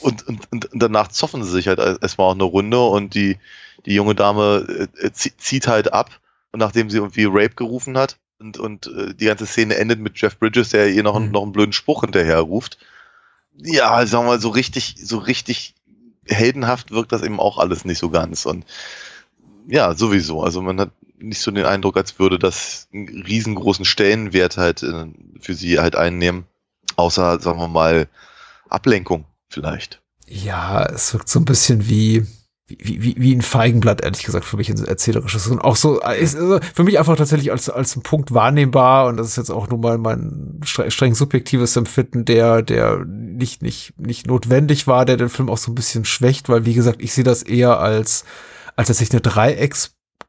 [0.00, 3.38] Und, und, und und danach zoffen sie sich halt erstmal auch eine Runde und die,
[3.86, 6.20] die junge Dame äh, zie- zieht halt ab
[6.52, 10.20] und nachdem sie irgendwie Rape gerufen hat und, und äh, die ganze Szene endet mit
[10.20, 11.32] Jeff Bridges, der ihr noch, einen- Mhm.
[11.32, 12.78] noch einen blöden Spruch hinterher ruft.
[13.56, 15.74] Ja, sagen wir mal, so richtig, so richtig
[16.26, 18.64] heldenhaft wirkt das eben auch alles nicht so ganz und
[19.66, 20.42] ja, sowieso.
[20.42, 25.06] Also man hat nicht so den Eindruck, als würde das einen riesengroßen Stellenwert halt äh,
[25.40, 26.44] für sie halt einnehmen,
[26.96, 28.08] außer, sagen wir mal,
[28.68, 30.00] Ablenkung vielleicht.
[30.26, 32.24] Ja, es wirkt so ein bisschen wie,
[32.68, 35.46] wie, wie, wie ein Feigenblatt, ehrlich gesagt, für mich ein erzählerisches.
[35.46, 39.06] Und auch so, ist also für mich einfach tatsächlich als, als ein Punkt wahrnehmbar.
[39.06, 43.62] Und das ist jetzt auch nur mal mein stre- streng subjektives Empfinden, der, der nicht,
[43.62, 47.02] nicht, nicht notwendig war, der den Film auch so ein bisschen schwächt, weil, wie gesagt,
[47.02, 48.24] ich sehe das eher als,
[48.76, 49.22] als tatsächlich eine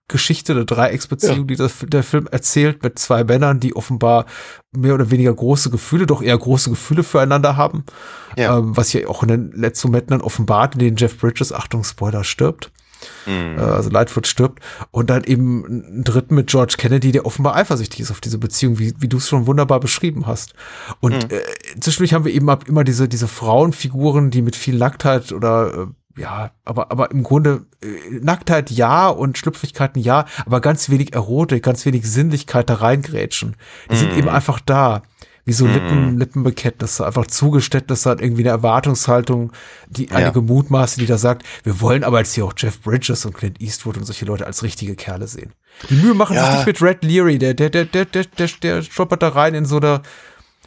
[0.10, 4.26] Dreieckgeschichte, eine Dreiecksbeziehung, die das, der Film erzählt mit zwei Männern, die offenbar
[4.76, 7.84] mehr oder weniger große Gefühle, doch eher große Gefühle füreinander haben.
[8.36, 8.58] Ja.
[8.58, 11.84] Ähm, was ja auch in den letzten Momenten dann offenbart, in denen Jeff Bridges, Achtung,
[11.84, 12.72] Spoiler, stirbt.
[13.26, 13.58] Mhm.
[13.58, 14.62] Äh, also Lightfoot stirbt.
[14.92, 18.78] Und dann eben einen dritten mit George Kennedy, der offenbar eifersüchtig ist auf diese Beziehung,
[18.78, 20.54] wie, wie du es schon wunderbar beschrieben hast.
[21.00, 21.36] Und Mhm.
[21.36, 25.74] äh, zwischendurch haben wir eben ab- immer diese, diese Frauenfiguren, die mit viel Nacktheit oder
[25.74, 25.88] äh,
[26.20, 27.88] ja, aber, aber im Grunde äh,
[28.22, 33.56] Nacktheit ja und Schlüpfrigkeiten ja, aber ganz wenig Erotik, ganz wenig Sinnlichkeit da reingrätschen.
[33.92, 34.18] Die sind Mhm.
[34.20, 35.02] eben einfach da.
[35.46, 35.74] Wie so Mhm.
[35.74, 39.52] Lippen, Lippenbekenntnisse, einfach Zugeständnisse an irgendwie eine Erwartungshaltung,
[39.90, 40.18] die Ja.
[40.18, 43.60] einige Mutmaße, die da sagt, wir wollen aber jetzt hier auch Jeff Bridges und Clint
[43.60, 45.54] Eastwood und solche Leute als richtige Kerle sehen.
[45.90, 46.46] Die Mühe machen Ja.
[46.46, 49.56] sich nicht mit Red Leary, der, der, der, der, der, der, der stoppert da rein
[49.56, 50.02] in so eine, in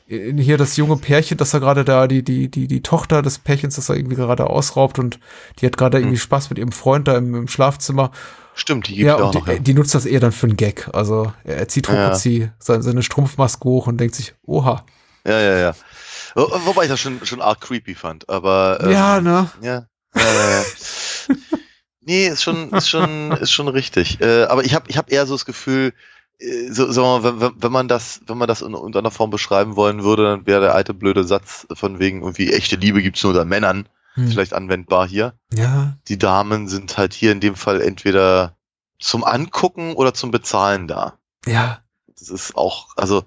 [0.06, 3.76] hier das junge Pärchen, das er gerade da, die, die, die, die Tochter des Pärchens,
[3.76, 5.18] das er irgendwie gerade ausraubt und
[5.58, 6.04] die hat gerade Hm.
[6.04, 8.10] irgendwie Spaß mit ihrem Freund da im, im Schlafzimmer.
[8.54, 9.44] Stimmt, die gibt's Ja, ja auch und noch.
[9.46, 9.58] die, Ja.
[9.58, 10.90] die nutzt das eher dann für einen Gag.
[10.92, 12.10] Also er er zieht Ja.
[12.10, 14.84] Hochzi seine, seine Strumpfmaske hoch und denkt sich, oha.
[15.26, 15.74] ja, ja, ja.
[16.34, 18.78] Wo- Wobei ich das schon, schon arg creepy fand, aber.
[18.82, 19.50] ähm, ja, ne?
[19.62, 19.86] Ja.
[20.14, 21.36] ja, ja, ja.
[22.00, 24.20] nee, ist schon, ist schon, ist schon richtig.
[24.20, 25.92] Äh, aber ich habe ich hab eher so das Gefühl,
[26.70, 30.24] so, so, wenn, wenn- man das, wenn man das in irgendeiner Form beschreiben wollen würde,
[30.24, 33.88] dann wäre der alte blöde Satz von wegen irgendwie echte Liebe gibt's nur unter Männern
[34.14, 34.28] Hm.
[34.28, 35.34] vielleicht anwendbar hier.
[35.54, 38.56] Ja, Die Damen sind halt hier in dem Fall entweder
[38.98, 41.14] zum Angucken oder zum Bezahlen da.
[41.46, 41.78] ja.
[42.18, 43.24] Das ist auch, also,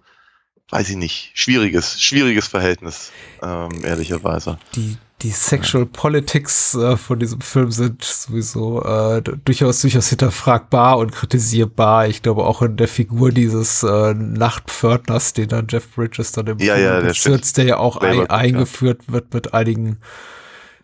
[0.69, 3.11] weiß ich nicht, schwieriges, schwieriges Verhältnis,
[3.41, 4.57] ähm, ehrlicherweise.
[4.75, 11.13] die, die Sexual Politics äh, von diesem Film sind sowieso äh, durchaus durchaus hinterfragbar und
[11.13, 12.07] kritisierbar.
[12.07, 16.59] Ich glaube auch in der Figur dieses äh, Nachtpförtners, den dann Jeff Bridges dann im
[16.59, 19.97] Ja, ja, der bezirzt, der ja auch ein, eingeführt wird mit einigen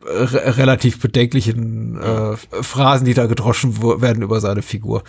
[0.05, 5.03] relativ bedenklichen äh, Phrasen, die da gedroschen werden über seine Figur.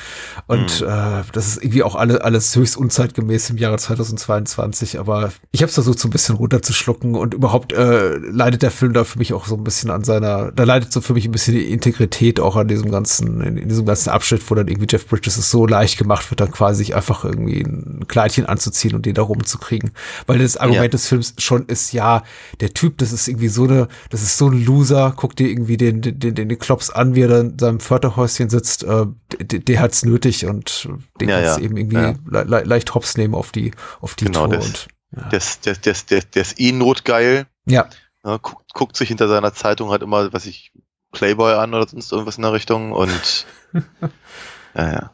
[0.47, 0.86] Und Mhm.
[0.88, 4.99] äh, das ist irgendwie auch alle, alles höchst unzeitgemäß im Jahre 2022.
[4.99, 8.93] Aber ich habe es versucht, so ein bisschen runterzuschlucken und überhaupt äh, leidet der Film
[8.93, 11.32] da für mich auch so ein bisschen an seiner, da leidet so für mich ein
[11.32, 14.86] bisschen die Integrität auch an diesem ganzen, in, in diesem ganzen Abschnitt, wo dann irgendwie
[14.90, 18.95] Jeff Bridges es so leicht gemacht wird, dann quasi sich einfach irgendwie ein Kleidchen anzuziehen
[18.95, 19.90] und den da rumzukriegen.
[20.26, 20.88] Weil das Argument Ja.
[20.88, 22.22] des Films schon ist, ja,
[22.61, 24.81] der Typ, das ist irgendwie so eine, das ist so ein Loser,
[25.16, 28.84] guck dir irgendwie den, den, den, den Klops an, wie er in seinem Förderhäuschen sitzt,
[28.84, 29.06] äh,
[29.40, 30.88] der, der hat's nötig und
[31.20, 32.14] den Ja, kannst ja, eben irgendwie ja.
[32.26, 35.28] le le leicht hops nehmen auf die, auf die Genau, Tour das- und, ja.
[35.28, 37.46] Der, ist- der, der, der, der ist eh notgeil.
[37.66, 37.88] ja,
[38.24, 40.72] Ja, guckt, guckt sich hinter seiner Zeitung halt immer, was ich,
[41.12, 43.46] Playboy an oder sonst irgendwas in der Richtung und
[44.74, 45.10] ja, ja.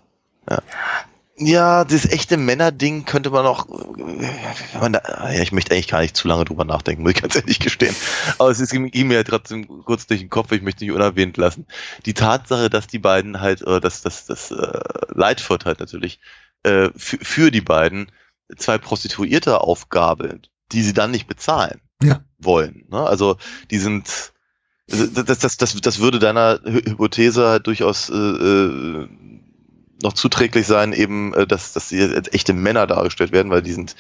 [0.50, 0.62] Ja,
[1.39, 3.66] ja das echte Männerding könnte man auch,
[4.80, 7.34] man da, ja, ich möchte eigentlich gar nicht zu lange drüber nachdenken, muss ich ganz
[7.36, 7.95] ehrlich gestehen.
[8.39, 11.66] Aber es ist ihm ja trotzdem kurz durch den Kopf, ich möchte nicht unerwähnt lassen.
[12.07, 14.80] Die Tatsache, dass die beiden halt, oder dass das, das äh,
[15.14, 16.20] Lightfoot halt natürlich
[16.62, 18.11] äh, für, für die beiden
[18.57, 22.20] zwei Prostituierte aufgabeln, die sie dann nicht bezahlen Ja.
[22.39, 22.86] wollen.
[22.91, 22.99] Ne?
[23.07, 23.36] Also
[23.70, 24.32] die sind
[24.91, 29.09] das, das, das, das würde deiner Hy- Hypothese halt durchaus äh, äh,
[30.03, 33.72] noch zuträglich sein, eben, äh, dass, dass sie als echte Männer dargestellt werden, weil die
[33.72, 33.96] sind,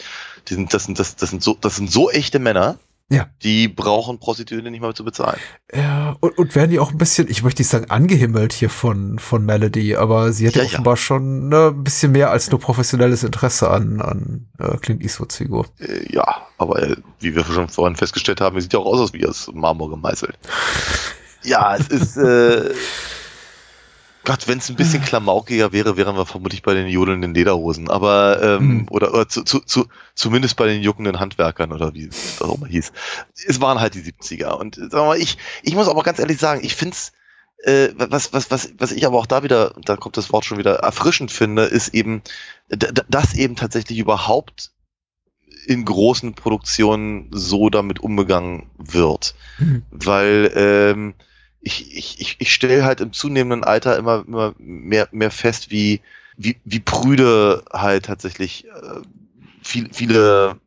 [0.48, 2.78] die sind, das sind, das, das sind so, das sind so echte Männer,
[3.10, 3.26] Ja.
[3.42, 5.40] die brauchen Prostituierte nicht mal zu bezahlen.
[5.74, 9.18] Ja, und, und werden die auch ein bisschen, ich möchte nicht sagen angehimmelt hier von,
[9.18, 10.72] von Melody, aber sie hat ja, Ja, ja.
[10.74, 15.36] offenbar schon ne, ein bisschen mehr als nur professionelles Interesse an, an äh, Clint Eastwoods
[15.38, 15.66] Figur.
[15.80, 19.12] Äh, ja, aber äh, wie wir schon vorhin festgestellt haben, sieht ja auch aus, als
[19.14, 20.38] wie aus Marmor gemeißelt.
[21.44, 22.70] Ja, es ist, äh,
[24.28, 27.88] Gott, wenn es ein bisschen klamaukiger wäre, wären wir vermutlich bei den jodelnden Lederhosen.
[27.88, 28.86] Aber, ähm, Hm.
[28.90, 32.66] oder, oder zu, zu, zu, zumindest bei den juckenden Handwerkern oder wie es auch immer
[32.66, 32.92] hieß.
[33.46, 34.50] Es waren halt die 70er.
[34.50, 37.12] Und äh, sagen wir mal, ich, ich muss aber ganz ehrlich sagen, ich find's,
[37.64, 40.58] äh, was, was, was, was ich aber auch da wieder, da kommt das Wort schon
[40.58, 42.20] wieder, erfrischend finde, ist eben,
[42.68, 44.72] dass eben tatsächlich überhaupt
[45.64, 49.34] in großen Produktionen so damit umgegangen wird.
[49.58, 49.84] Mhm.
[49.90, 51.14] Weil ähm,
[51.60, 56.00] ich, ich, ich, ich stelle halt im zunehmenden Alter immer, immer mehr, mehr fest, wie,
[56.36, 59.00] wie, wie prüde halt tatsächlich äh,
[59.62, 60.60] viel, viele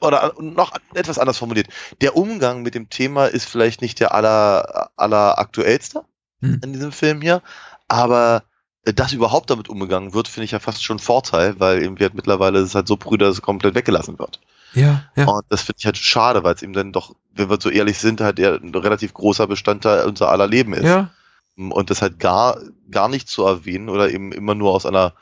[0.00, 1.68] oder noch etwas anders formuliert.
[2.02, 6.04] Der Umgang mit dem Thema ist vielleicht nicht der aller, aller aktuellste
[6.44, 6.60] Hm.
[6.62, 7.42] in diesem Film hier,
[7.88, 8.44] aber
[8.84, 12.58] dass überhaupt damit umgegangen wird, finde ich ja fast schon Vorteil, weil eben wird mittlerweile
[12.58, 14.40] ist es halt so prüde, dass es komplett weggelassen wird.
[14.74, 15.26] Ja, ja.
[15.26, 17.98] Und das finde ich halt schade, weil es eben dann doch, wenn wir so ehrlich
[17.98, 20.84] sind, halt ja ein relativ großer Bestandteil unser aller Leben ist.
[20.84, 21.10] Ja,
[21.56, 22.58] Und das halt gar,
[22.90, 25.14] gar nicht zu erwähnen oder eben immer nur aus einer,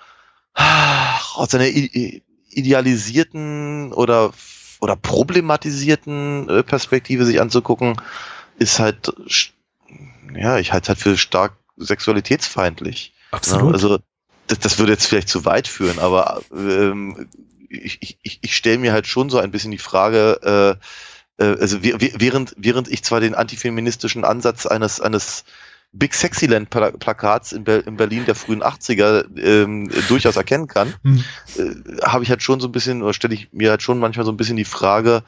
[1.34, 1.68] aus einer
[2.48, 4.32] idealisierten oder,
[4.80, 8.00] oder problematisierten äh, Perspektive sich anzugucken,
[8.59, 9.12] ist halt,
[10.34, 13.12] ja, ich halte es halt für stark sexualitätsfeindlich.
[13.14, 13.36] Ne?
[13.36, 13.72] absolut.
[13.74, 13.98] Also,
[14.46, 17.28] das, das würde jetzt vielleicht zu weit führen, aber ähm,
[17.73, 20.79] ich, ich, ich stelle mir halt schon so ein bisschen die Frage,
[21.39, 25.45] äh, äh, also während, während ich zwar den antifeministischen Ansatz eines, eines
[25.93, 31.25] Big Sexyland Plakats in, Be in Berlin der frühen 80er ähm, durchaus erkennen kann, hm.
[31.59, 34.25] äh, habe ich halt schon so ein bisschen, oder stelle ich mir halt schon manchmal
[34.25, 35.23] so ein bisschen die Frage,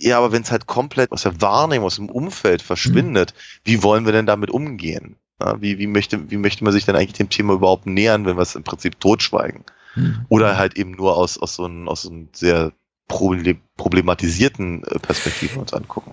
[0.00, 3.36] ja, aber wenn es halt komplett aus der Wahrnehmung, aus dem Umfeld verschwindet, hm.
[3.64, 5.16] wie wollen wir denn damit umgehen?
[5.40, 8.36] Ja, wie, wie, möchte, wie möchte man sich denn eigentlich dem Thema überhaupt nähern, wenn
[8.36, 9.64] wir es im Prinzip totschweigen?
[9.96, 10.24] Hm.
[10.28, 12.72] Oder halt eben nur aus, aus so einem, aus so einem sehr
[13.08, 16.12] problematisierten äh, Perspektiven uns angucken.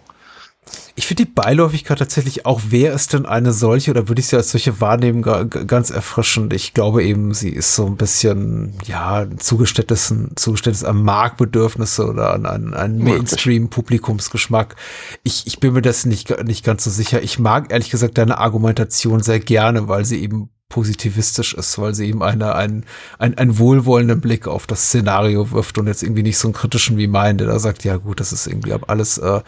[0.95, 4.37] Ich finde die Beiläufigkeit tatsächlich auch, wer ist denn eine solche, oder würde ich sie
[4.37, 6.53] als solche wahrnehmen, ganz erfrischend.
[6.53, 12.45] Ich glaube eben, sie ist so ein bisschen, ja, zugeständtes, zugeständtes an Marktbedürfnisse oder an,
[12.45, 14.75] an, an Mainstream-Publikumsgeschmack.
[15.23, 17.23] Ich, ich bin mir das nicht, nicht ganz so sicher.
[17.23, 22.07] Ich mag ehrlich gesagt deine Argumentation sehr gerne, weil sie eben positivistisch ist, weil sie
[22.07, 22.83] eben eine, ein,
[23.19, 26.97] ein, einen wohlwollenden Blick auf das Szenario wirft und jetzt irgendwie nicht so einen kritischen
[26.97, 29.41] wie mein, der da sagt, ja gut, das ist irgendwie alles äh,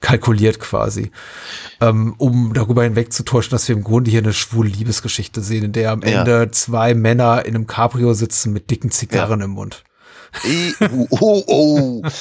[0.00, 1.12] kalkuliert quasi,
[1.80, 5.92] ähm, um darüber hinwegzutäuschen, dass wir im Grunde hier eine schwule Liebesgeschichte sehen, in der
[5.92, 6.18] am ja.
[6.18, 9.44] Ende zwei Männer in einem Cabrio sitzen mit dicken Zigarren ja.
[9.44, 9.84] im Mund.
[10.44, 12.02] E oh, oh, oh.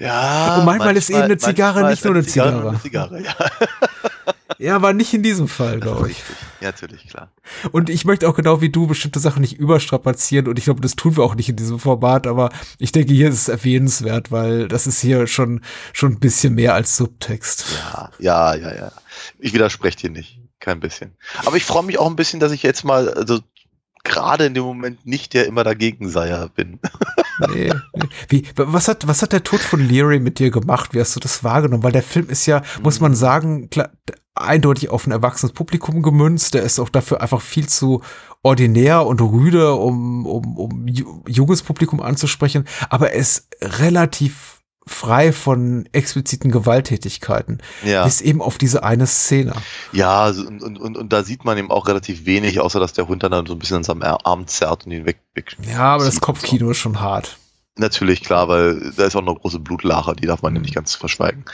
[0.00, 0.56] Ja.
[0.58, 2.70] Und manchmal, manchmal, ist eben eine Zigarre nicht nur eine Zigarre.
[2.70, 3.34] Eine Zigarre ja.
[4.58, 6.22] Ja, aber nicht in diesem Fall, glaube ich.
[6.60, 7.32] Ja, natürlich, klar.
[7.72, 10.96] Und ich möchte auch genau wie du bestimmte Sachen nicht überstrapazieren und ich glaube, das
[10.96, 14.68] tun wir auch nicht in diesem Format, aber ich denke, hier ist es erwähnenswert, weil
[14.68, 17.64] das ist hier schon, schon ein bisschen mehr als Subtext.
[17.92, 18.92] Ja, ja, ja, ja.
[19.38, 20.40] Ich widerspreche dir nicht.
[20.58, 21.14] Kein bisschen.
[21.44, 23.40] Aber ich freue mich auch ein bisschen, dass ich jetzt mal, also
[24.04, 26.78] gerade in dem Moment nicht der immer dagegen Seier bin.
[27.52, 28.08] nee, nee.
[28.28, 30.94] Wie, was hat, was hat der Tod von Leary mit dir gemacht?
[30.94, 31.82] Wie hast du das wahrgenommen?
[31.82, 33.16] Weil der Film ist ja, muss man mhm.
[33.16, 33.90] sagen, klar,
[34.36, 36.54] eindeutig auf ein erwachsenes Publikum gemünzt.
[36.54, 38.02] Der ist auch dafür einfach viel zu
[38.42, 40.86] ordinär und rüde, um, um, um
[41.26, 42.66] junges Publikum anzusprechen.
[42.90, 47.60] Aber er ist relativ frei von expliziten Gewalttätigkeiten.
[47.84, 48.04] Ja.
[48.04, 49.52] Bis eben auf diese eine Szene.
[49.92, 53.08] Ja, und, und, und, und da sieht man eben auch relativ wenig, außer dass der
[53.08, 55.18] Hund dann so ein bisschen an seinem Arm zerrt und ihn weg.
[55.34, 57.36] weg ja, aber das Kopfkino ist schon hart.
[57.78, 60.94] Natürlich, klar, weil da ist auch eine große Blutlache, die darf man ja nicht ganz
[60.94, 61.44] verschweigen.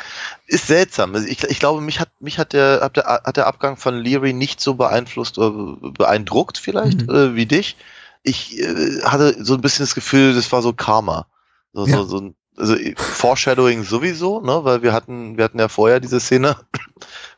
[0.47, 1.15] Ist seltsam.
[1.17, 3.99] Also ich, ich glaube, mich hat, mich hat der, hat der, hat der Abgang von
[3.99, 7.15] Leary nicht so beeinflusst oder beeindruckt vielleicht mhm.
[7.15, 7.77] äh, wie dich.
[8.23, 11.27] Ich äh, hatte so ein bisschen das Gefühl, das war so Karma.
[11.73, 11.97] So, ja.
[11.97, 16.21] so, so ein, also Foreshadowing sowieso, ne, weil wir hatten, wir hatten ja vorher diese
[16.21, 16.57] Szene,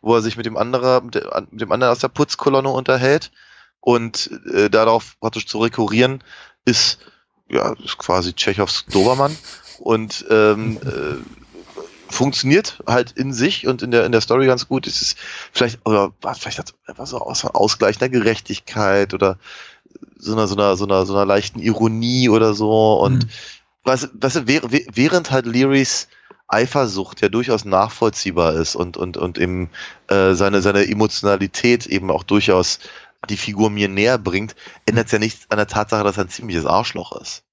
[0.02, 3.30] wo er sich mit dem anderen, mit dem anderen aus der Putzkolonne unterhält
[3.80, 6.22] und äh, darauf praktisch zu rekurrieren
[6.66, 6.98] ist
[7.48, 9.36] ja, ist quasi Tschechows Dobermann
[9.78, 14.86] und ähm, äh, funktioniert halt in sich und in der in der Story ganz gut.
[14.86, 15.18] Es ist
[15.52, 19.38] vielleicht oder was vielleicht etwas so aus Ausgleich Gerechtigkeit oder
[20.16, 23.28] so einer so einer so einer so einer leichten Ironie oder so und mhm.
[23.82, 26.08] was was während halt Learys
[26.46, 29.70] Eifersucht ja durchaus nachvollziehbar ist und und und eben
[30.08, 32.78] äh, seine seine Emotionalität eben auch durchaus
[33.28, 34.54] die Figur mir näher bringt,
[34.86, 37.44] ändert es ja nichts an der Tatsache, dass er ein ziemliches Arschloch ist.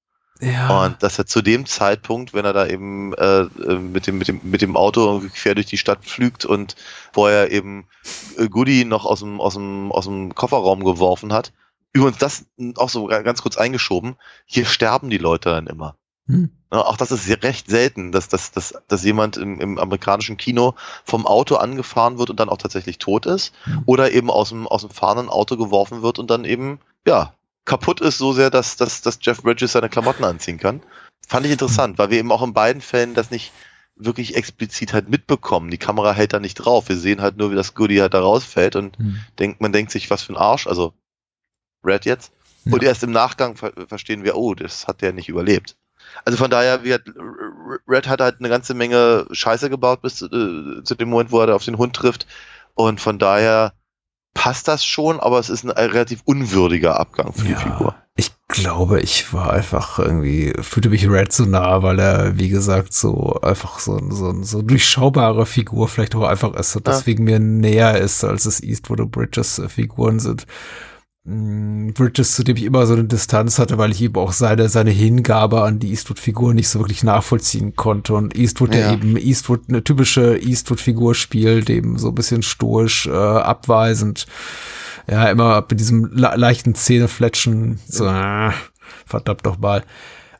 [0.42, 0.86] Ja.
[0.86, 4.28] Und dass er zu dem Zeitpunkt, wenn er da eben äh, äh mit, dem, mit,
[4.28, 6.76] dem, mit dem Auto quer durch die Stadt pflügt und
[7.14, 7.88] vorher eben
[8.38, 11.54] äh, Goody noch aus dem, aus, dem, aus dem Kofferraum geworfen hat,
[11.94, 12.46] übrigens das
[12.78, 14.16] auch so ganz kurz eingeschoben,
[14.46, 15.96] hier sterben die Leute dann immer.
[16.28, 16.50] Hm.
[16.70, 21.28] Auch das ist recht selten, dass, dass, dass, dass jemand im, im amerikanischen Kino vom
[21.28, 23.54] Auto angefahren wird und dann auch tatsächlich tot ist.
[23.64, 23.84] Hm.
[23.86, 27.34] Oder eben aus dem, aus dem fahrenden Auto geworfen wird und dann eben, ja,
[27.66, 30.82] kaputt ist so sehr, dass, dass, dass Jeff Bridges seine Klamotten anziehen kann.
[31.28, 33.52] Fand ich interessant, weil wir eben auch in beiden Fällen das nicht
[33.96, 35.70] wirklich explizit halt mitbekommen.
[35.70, 36.90] Die Kamera hält da nicht drauf.
[36.90, 39.20] Wir sehen halt nur, wie das Goodie halt da rausfällt und hm.
[39.40, 40.94] denkt, man denkt sich, was für ein Arsch, also
[41.84, 42.32] Red jetzt.
[42.66, 42.74] Ja.
[42.74, 45.76] Und erst im Nachgang ver verstehen wir, oh, das hat der nicht überlebt.
[46.26, 47.04] Also von daher, hat,
[47.88, 51.56] Red hat halt eine ganze Menge Scheiße gebaut bis äh, zu dem Moment, wo er
[51.56, 52.28] auf den Hund trifft.
[52.76, 53.74] Und von daher
[54.34, 57.96] passt das schon, aber es ist ein relativ unwürdiger Abgang für ja, die Figur.
[58.16, 62.94] Ich glaube, ich war einfach irgendwie, fühlte mich Red so nah, weil er, wie gesagt,
[62.94, 66.94] so einfach so, so, so durchschaubare Figur vielleicht auch einfach ist und ja.
[66.94, 70.46] deswegen mir näher ist, als es Eastwood und Bridges Figuren sind.
[71.24, 74.70] Mm, Bridges, zu dem ich immer so eine Distanz hatte, weil ich eben auch seine,
[74.70, 78.16] seine Hingabe an die Eastwood-Figur nicht so wirklich nachvollziehen konnte.
[78.16, 78.82] Und Eastwood, ja.
[78.82, 84.26] der eben Eastwood, eine typische Eastwood-Figur spielt, eben so ein bisschen stoisch, äh, abweisend,
[85.08, 88.52] ja, immer mit diesem leichten Zähnefletschen, so, äh,
[89.06, 89.84] verdammt doch mal.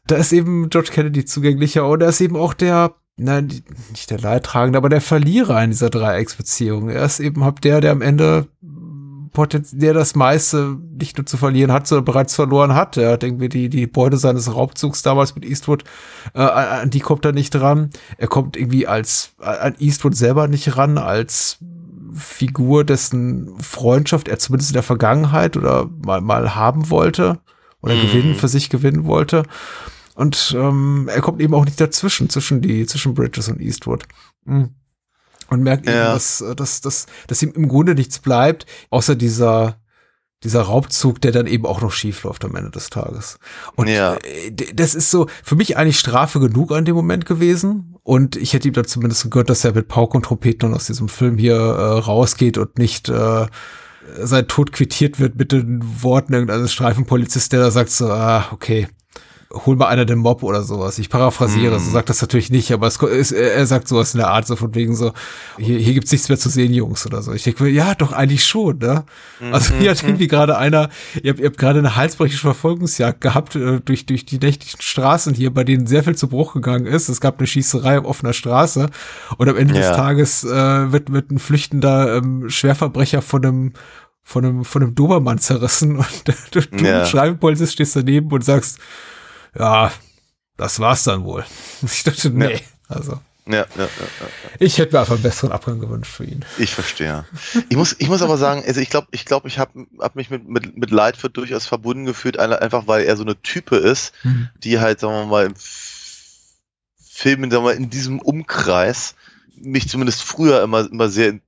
[0.08, 4.20] Da ist eben George Kennedy zugänglicher und er ist eben auch der, nein, nicht der
[4.20, 6.90] Leidtragende, aber der Verlierer in dieser Dreiecksbeziehung.
[6.90, 8.48] Er ist eben halt der, der am Ende
[9.34, 12.98] potenziell das meiste nicht nur zu verlieren hat, sondern bereits verloren hat.
[12.98, 15.84] Er hat irgendwie die, die Beute seines Raubzugs damals mit Eastwood,
[16.34, 17.90] äh, an die kommt er nicht ran.
[18.18, 21.60] Er kommt irgendwie als, an Eastwood selber nicht ran, als
[22.14, 27.40] Figur, dessen Freundschaft er zumindest in der Vergangenheit oder mal, mal haben wollte
[27.82, 28.02] oder Mhm.
[28.02, 29.44] gewinnen, für sich gewinnen wollte.
[30.16, 34.04] Und ähm, er kommt eben auch nicht dazwischen, zwischen die, zwischen Bridges und Eastwood.
[34.46, 34.72] Mhm.
[35.52, 36.14] Und merkt eben, Ja.
[36.14, 39.76] dass, äh, dass, dass, dass ihm im Grunde nichts bleibt, außer dieser,
[40.44, 43.38] dieser Raubzug, der dann eben auch noch schief läuft am Ende des Tages.
[43.76, 44.16] Und Ja.
[44.16, 47.96] äh, das ist so für mich eigentlich Strafe genug an dem Moment gewesen.
[48.04, 50.88] Und ich hätte ihm dann zumindest gegönnt, dass er mit Pauken und Trompeten dann aus
[50.88, 53.46] diesem Film hier äh, rausgeht und nicht äh,
[54.20, 58.88] sein Tod quittiert wird mit den Worten irgendeines Streifenpolizisten, der da sagt so, ah, okay,
[59.54, 60.98] hol mal einer den Mob oder sowas.
[61.00, 64.48] Ich paraphrasiere, so sagt das natürlich nicht, aber es er sagt sowas in der Art,
[64.48, 65.12] so von wegen so,
[65.58, 67.34] hier, hier gibt's nichts mehr zu sehen, Jungs, oder so.
[67.34, 69.04] Ich denke mir, ja, doch eigentlich schon, ne?
[69.52, 70.90] Also hier hat irgendwie gerade einer,
[71.22, 75.34] ihr habt, ihr habt gerade eine halsbrechische Verfolgungsjagd gehabt äh, durch, durch die nächtlichen Straßen
[75.34, 77.10] hier, bei denen sehr viel zu Bruch gegangen ist.
[77.10, 78.90] Es gab eine Schießerei auf offener Straße
[79.38, 79.80] und am Ende Ja.
[79.82, 83.74] des Tages äh, wird, wird ein flüchtender ähm, Schwerverbrecher von einem
[84.24, 86.08] von einem, von einem Dobermann zerrissen und
[86.52, 87.06] du, du Ja.
[87.06, 88.78] Schreibenpolizist stehst daneben und sagst,
[89.58, 89.92] ja,
[90.58, 91.46] das war's dann wohl.
[91.84, 94.28] Ich dachte, nee, also Ja, ja, ja, ja.
[94.60, 96.46] ich hätte mir einfach einen besseren Abgang gewünscht für ihn.
[96.58, 97.26] Ich verstehe.
[97.70, 100.30] Ich muss, ich muss aber sagen, also ich glaube, ich glaube, ich habe hab mich
[100.30, 104.50] mit, mit, mit Lightfoot durchaus verbunden gefühlt, einfach weil er so eine Type ist, Mhm.
[104.64, 105.56] die halt, sagen wir mal, im
[107.14, 109.16] Film, sagen wir mal, in diesem Umkreis
[109.56, 111.40] mich zumindest früher immer, immer sehr,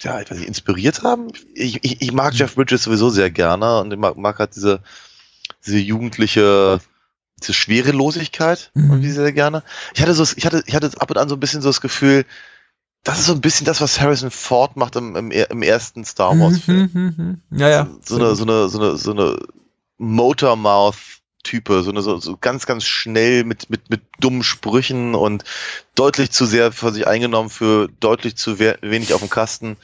[0.00, 1.28] ja, ich weiß nicht, inspiriert haben.
[1.54, 4.80] Ich, ich, ich mag Jeff Bridges sowieso sehr gerne und ich mag, mag halt diese,
[5.64, 6.80] diese jugendliche,
[7.40, 8.90] diese Schwerelosigkeit Mhm.
[8.90, 9.62] irgendwie sehr gerne.
[9.94, 11.80] Ich hatte so, ich hatte, ich hatte ab und an so ein bisschen so das
[11.80, 12.24] Gefühl,
[13.04, 16.38] das ist so ein bisschen das, was Harrison Ford macht im, im, im ersten Star
[16.40, 16.90] Wars Film.
[16.92, 17.58] Mhm, mhm, mhm.
[17.60, 17.88] Ja, ja.
[18.04, 19.36] So eine, so eine, so eine, so eine
[19.98, 25.44] Motormouth-Type, so eine, so, so ganz, ganz schnell mit, mit, mit dummen Sprüchen und
[25.94, 29.76] deutlich zu sehr für sich eingenommen für deutlich zu we wenig auf dem Kasten.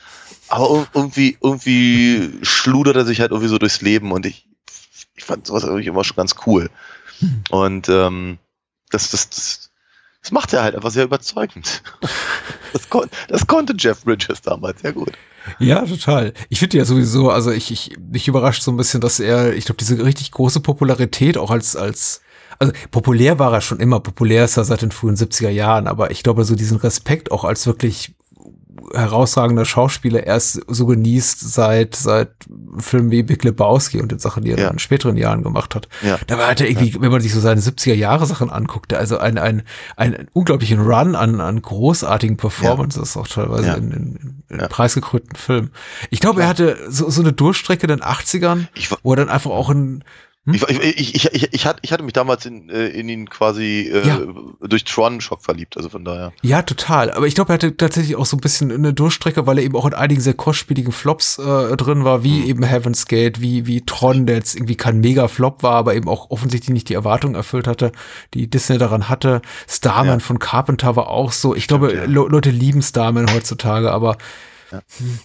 [0.48, 4.46] Aber ir- irgendwie, irgendwie schludert er sich halt irgendwie so durchs Leben und ich,
[5.14, 6.70] ich fand sowas irgendwie immer schon ganz cool.
[7.50, 8.38] Und ähm,
[8.90, 9.70] das, das, das,
[10.22, 11.82] das macht er halt einfach sehr überzeugend.
[12.72, 15.12] Das, kon das konnte Jeff Bridges damals sehr gut.
[15.58, 16.32] Ja, total.
[16.48, 19.66] Ich finde ja sowieso, also ich, ich, mich überrascht so ein bisschen, dass er, ich
[19.66, 22.22] glaube, diese richtig große Popularität auch als, als,
[22.58, 26.12] also populär war er schon immer, populär ist er seit den frühen 70er Jahren, aber
[26.12, 28.14] ich glaube, so diesen Respekt auch als wirklich
[28.94, 32.30] herausragender Schauspieler erst so genießt seit, seit
[32.78, 34.64] Filmen wie Big Lebowski und den Sachen, die er Ja.
[34.64, 35.88] dann in späteren Jahren gemacht hat.
[36.02, 36.18] Ja.
[36.26, 39.38] Da war er irgendwie, wenn man sich so seine 70er Jahre Sachen anguckt, also ein,
[39.38, 39.62] ein,
[39.96, 43.74] ein unglaublichen Run an, an großartigen Performances, auch teilweise Ja.
[43.74, 44.68] in, in, in Ja.
[44.68, 45.70] preisgekrönten Filmen.
[46.10, 49.16] Ich glaube, er hatte so, so eine Durchstrecke in den 80ern, Ich, wa- wo er
[49.16, 50.04] dann einfach auch ein,
[50.44, 50.54] Hm?
[50.54, 53.88] Ich, ich, ich, ich, ich, hatte, ich hatte mich damals in, äh, in ihn quasi
[53.92, 54.20] äh, Ja.
[54.60, 56.32] durch Tron-Schock verliebt, also von daher.
[56.42, 57.12] ja, total.
[57.12, 59.76] Aber ich glaube, er hatte tatsächlich auch so ein bisschen eine Durchstrecke, weil er eben
[59.76, 62.48] auch in einigen sehr kostspieligen Flops äh, drin war, wie Hm.
[62.48, 66.30] eben Heaven's Gate, wie, wie Tron, der jetzt irgendwie kein Mega-Flop war, aber eben auch
[66.30, 67.92] offensichtlich nicht die Erwartungen erfüllt hatte,
[68.34, 69.42] die Disney daran hatte.
[69.68, 70.24] Starman Ja.
[70.24, 71.54] von Carpenter war auch so.
[71.54, 72.04] Ich glaube, ja.
[72.04, 74.16] Le Leute lieben Starman heutzutage, aber
[74.70, 75.18] Hm.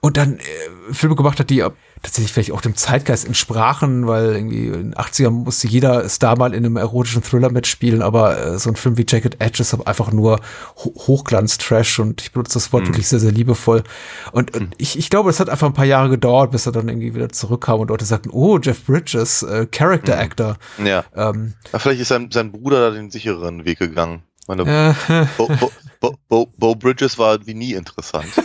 [0.00, 1.64] Und dann äh, Filme gemacht hat, die
[2.02, 6.52] tatsächlich vielleicht auch dem Zeitgeist entsprachen, weil irgendwie in den 80ern musste jeder Star mal
[6.52, 10.12] in einem erotischen Thriller mitspielen, aber äh, so ein Film wie Jacket Edges ist einfach
[10.12, 10.40] nur
[10.84, 13.84] Ho Hochglanz-Trash und ich benutze das Wort wirklich sehr, sehr liebevoll.
[14.32, 16.88] Und, und ich, ich glaube, es hat einfach ein paar Jahre gedauert, bis er dann
[16.88, 20.56] irgendwie wieder zurückkam und Leute sagten, oh, Jeff Bridges, äh, Character Actor.
[20.84, 21.04] Ja.
[21.14, 24.22] Ähm, ja vielleicht ist sein, sein Bruder da den sicheren Weg gegangen.
[24.48, 24.62] Meine,
[25.08, 28.26] äh, Bo, Bo, Bo, Bo, Bo Bridges war wie nie interessant.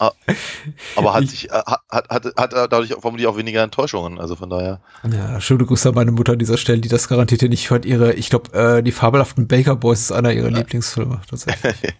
[0.00, 0.12] Ah,
[0.98, 4.50] Aber hat sich, äh, hat, hat, hat, dadurch auch- vermutlich auch weniger Enttäuschungen, also von
[4.50, 4.80] daher.
[5.10, 7.84] Ja, schöne Grüße an meine Mutter an dieser Stelle, die das garantiert hier nicht hört.
[7.86, 11.20] Ihre, ich glaube, äh, die fabelhaften Baker Boys ist einer ihrer Lieblingsfilme.
[11.28, 11.76] Tatsächlich.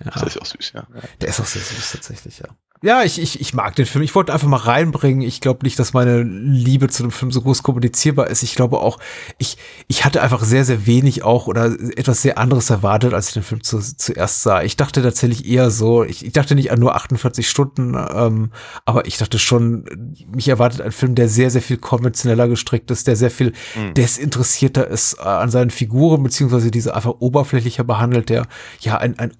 [0.00, 0.86] Das ist auch süß, ja.
[1.20, 2.48] Der ist auch sehr süß tatsächlich, ja.
[2.84, 4.04] Ja, ich, ich, ich mag den Film.
[4.04, 5.22] Ich wollte einfach mal reinbringen.
[5.22, 8.42] Ich glaube nicht, dass meine Liebe zu dem Film so groß kommunizierbar ist.
[8.42, 8.98] Ich glaube auch,
[9.38, 9.56] ich,
[9.88, 13.42] ich hatte einfach sehr, sehr wenig auch oder etwas sehr anderes erwartet, als ich den
[13.42, 14.62] Film zu, zuerst sah.
[14.62, 18.50] Ich dachte tatsächlich eher so, ich, ich dachte nicht an nur 48 Stunden, ähm,
[18.84, 19.86] aber ich dachte schon,
[20.30, 23.54] mich erwartet ein Film, der sehr, sehr viel konventioneller gestrickt ist, der sehr viel
[23.96, 28.46] desinteressierter ist äh, an seinen Figuren, beziehungsweise diese einfach oberflächlicher behandelt, der
[28.80, 29.32] ja ein, ein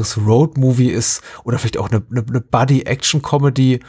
[0.00, 3.80] offensichtliches Road-Movie ist oder vielleicht auch eine, eine, eine Buddy-Action-Comedy,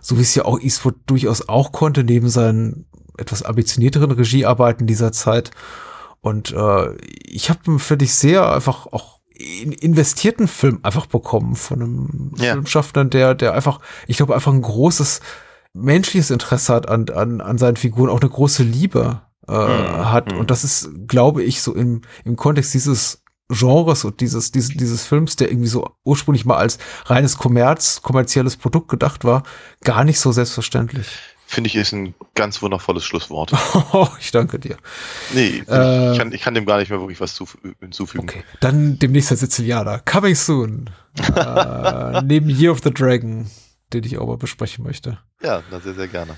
[0.00, 2.86] so wie es ja auch Eastwood durchaus auch konnte, neben seinen
[3.18, 5.50] etwas ambitionierteren Regiearbeiten dieser Zeit.
[6.20, 6.94] Und äh,
[7.26, 12.52] ich habe, finde ich, sehr einfach auch in- investierten Film einfach bekommen von einem Ja.
[12.52, 15.20] Filmschaffenden, der, der einfach, ich glaube, einfach ein großes
[15.72, 20.32] menschliches Interesse hat an, an, an seinen Figuren, auch eine große Liebe äh, hat.
[20.32, 25.04] Und das ist, glaube ich, so im, im Kontext dieses Genres und dieses, dieses, dieses
[25.04, 29.42] Films, der irgendwie so ursprünglich mal als reines Kommerz, kommerzielles Produkt gedacht war,
[29.84, 31.06] gar nicht so selbstverständlich.
[31.46, 33.52] Finde ich, ist ein ganz wundervolles Schlusswort.
[34.20, 34.76] ich danke dir.
[35.34, 38.22] Nee, Äh, ich, kann, ich kann dem gar nicht mehr wirklich was zufü- hinzufügen.
[38.22, 39.98] Okay, dann demnächst der Sizilianer.
[39.98, 40.90] Coming soon.
[41.36, 43.50] äh, neben Year of the Dragon,
[43.92, 45.18] den ich auch mal besprechen möchte.
[45.42, 46.36] Ja, na, sehr, sehr gerne.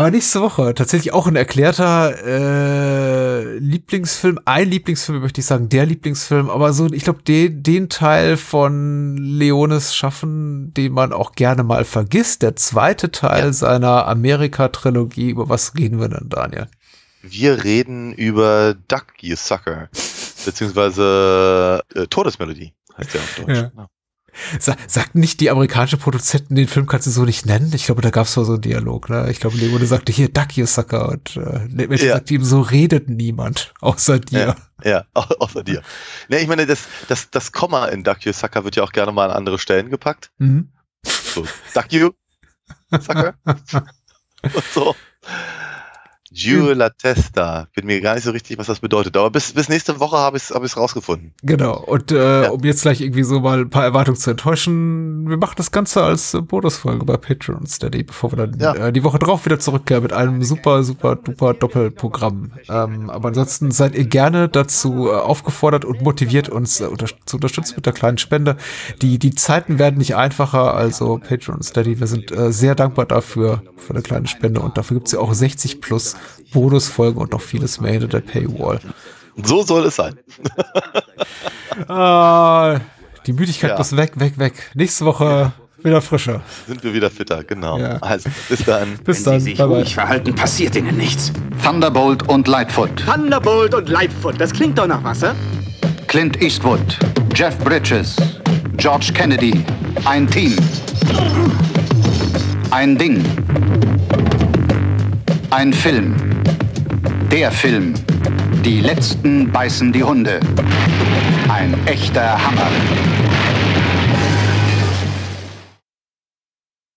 [0.00, 4.40] Aber nächste Woche tatsächlich auch ein erklärter äh, Lieblingsfilm.
[4.46, 6.48] Ein Lieblingsfilm, möchte ich sagen, der Lieblingsfilm.
[6.48, 11.84] Aber so, ich glaube, den, den Teil von Leones Schaffen, den man auch gerne mal
[11.84, 12.40] vergisst.
[12.40, 13.52] Der zweite Teil Ja.
[13.52, 15.28] seiner Amerika-Trilogie.
[15.28, 16.68] Über was reden wir denn, Daniel?
[17.20, 19.90] Wir reden über Duck, You Sucker.
[20.46, 23.58] Beziehungsweise äh, Todesmelodie heißt der auf Deutsch.
[23.76, 23.88] Ja.
[24.58, 27.70] Sa sagten nicht die amerikanischen Produzenten, den Film kannst du so nicht nennen?
[27.74, 29.08] Ich glaube, da gab es so einen Dialog.
[29.10, 29.28] Ne?
[29.30, 31.08] Ich glaube, Leone sagte hier, Duck, you sucker.
[31.08, 32.14] Und äh, Menschen Ja.
[32.14, 34.56] sagte ihm, so redet niemand, außer dir.
[34.84, 35.82] Ja, ja au- außer dir.
[36.28, 39.12] Ne, ich meine, das, das, das Komma in Duck You Sucker wird ja auch gerne
[39.12, 40.30] mal an andere Stellen gepackt.
[40.38, 40.68] Mhm.
[41.04, 42.10] So, Duck You
[42.90, 43.34] Sucker.
[43.44, 44.94] Und so.
[46.40, 47.66] Giù la testa.
[47.74, 49.16] Bin mir gar nicht so richtig, was das bedeutet.
[49.16, 51.32] Aber bis, bis nächste Woche habe ich es hab ich's rausgefunden.
[51.42, 51.78] Genau.
[51.78, 52.50] Und äh, Ja.
[52.50, 56.02] um jetzt gleich irgendwie so mal ein paar Erwartungen zu enttäuschen, wir machen das Ganze
[56.02, 58.74] als äh, Bonusfolge bei Patreon Steady, bevor wir dann Ja.
[58.74, 62.52] äh, die Woche drauf wieder zurückkehren mit einem super, super, duper Doppelprogramm.
[62.68, 67.36] Ähm, aber ansonsten seid ihr gerne dazu äh, aufgefordert und motiviert, uns äh, unter zu
[67.36, 68.56] unterstützen mit der kleinen Spende.
[69.02, 73.62] Die, die Zeiten werden nicht einfacher, also Patreon Steady, wir sind äh, sehr dankbar dafür,
[73.76, 76.14] für eine kleine Spende und dafür gibt's ja auch 60 plus
[76.52, 78.80] Bonusfolgen und noch vieles mehr hinter der Paywall.
[79.42, 80.18] So soll es sein.
[81.88, 82.80] Ah,
[83.26, 83.78] die Müdigkeit Ja.
[83.78, 84.54] muss weg, weg, weg.
[84.74, 85.52] Nächste Woche
[85.82, 86.42] wieder frischer.
[86.66, 87.78] Sind wir wieder fitter, genau.
[87.78, 87.96] Ja.
[88.00, 88.98] Also, bis dann.
[89.04, 89.42] Bis dann.
[89.42, 89.86] Bye bye.
[89.86, 91.32] verhalten, passiert ihnen nichts.
[91.64, 92.90] Thunderbolt und Lightfoot.
[93.06, 95.34] Thunderbolt und Lightfoot, das klingt doch nach Wasser.
[96.06, 96.98] Clint Eastwood.
[97.34, 98.16] Jeff Bridges.
[98.76, 99.64] George Kennedy.
[100.04, 100.56] Ein Team.
[102.70, 103.24] Ein Ding.
[105.50, 106.14] Ein Film.
[107.32, 107.94] Der Film.
[108.64, 110.38] Die letzten beißen die Hunde.
[111.48, 112.70] Ein echter Hammer.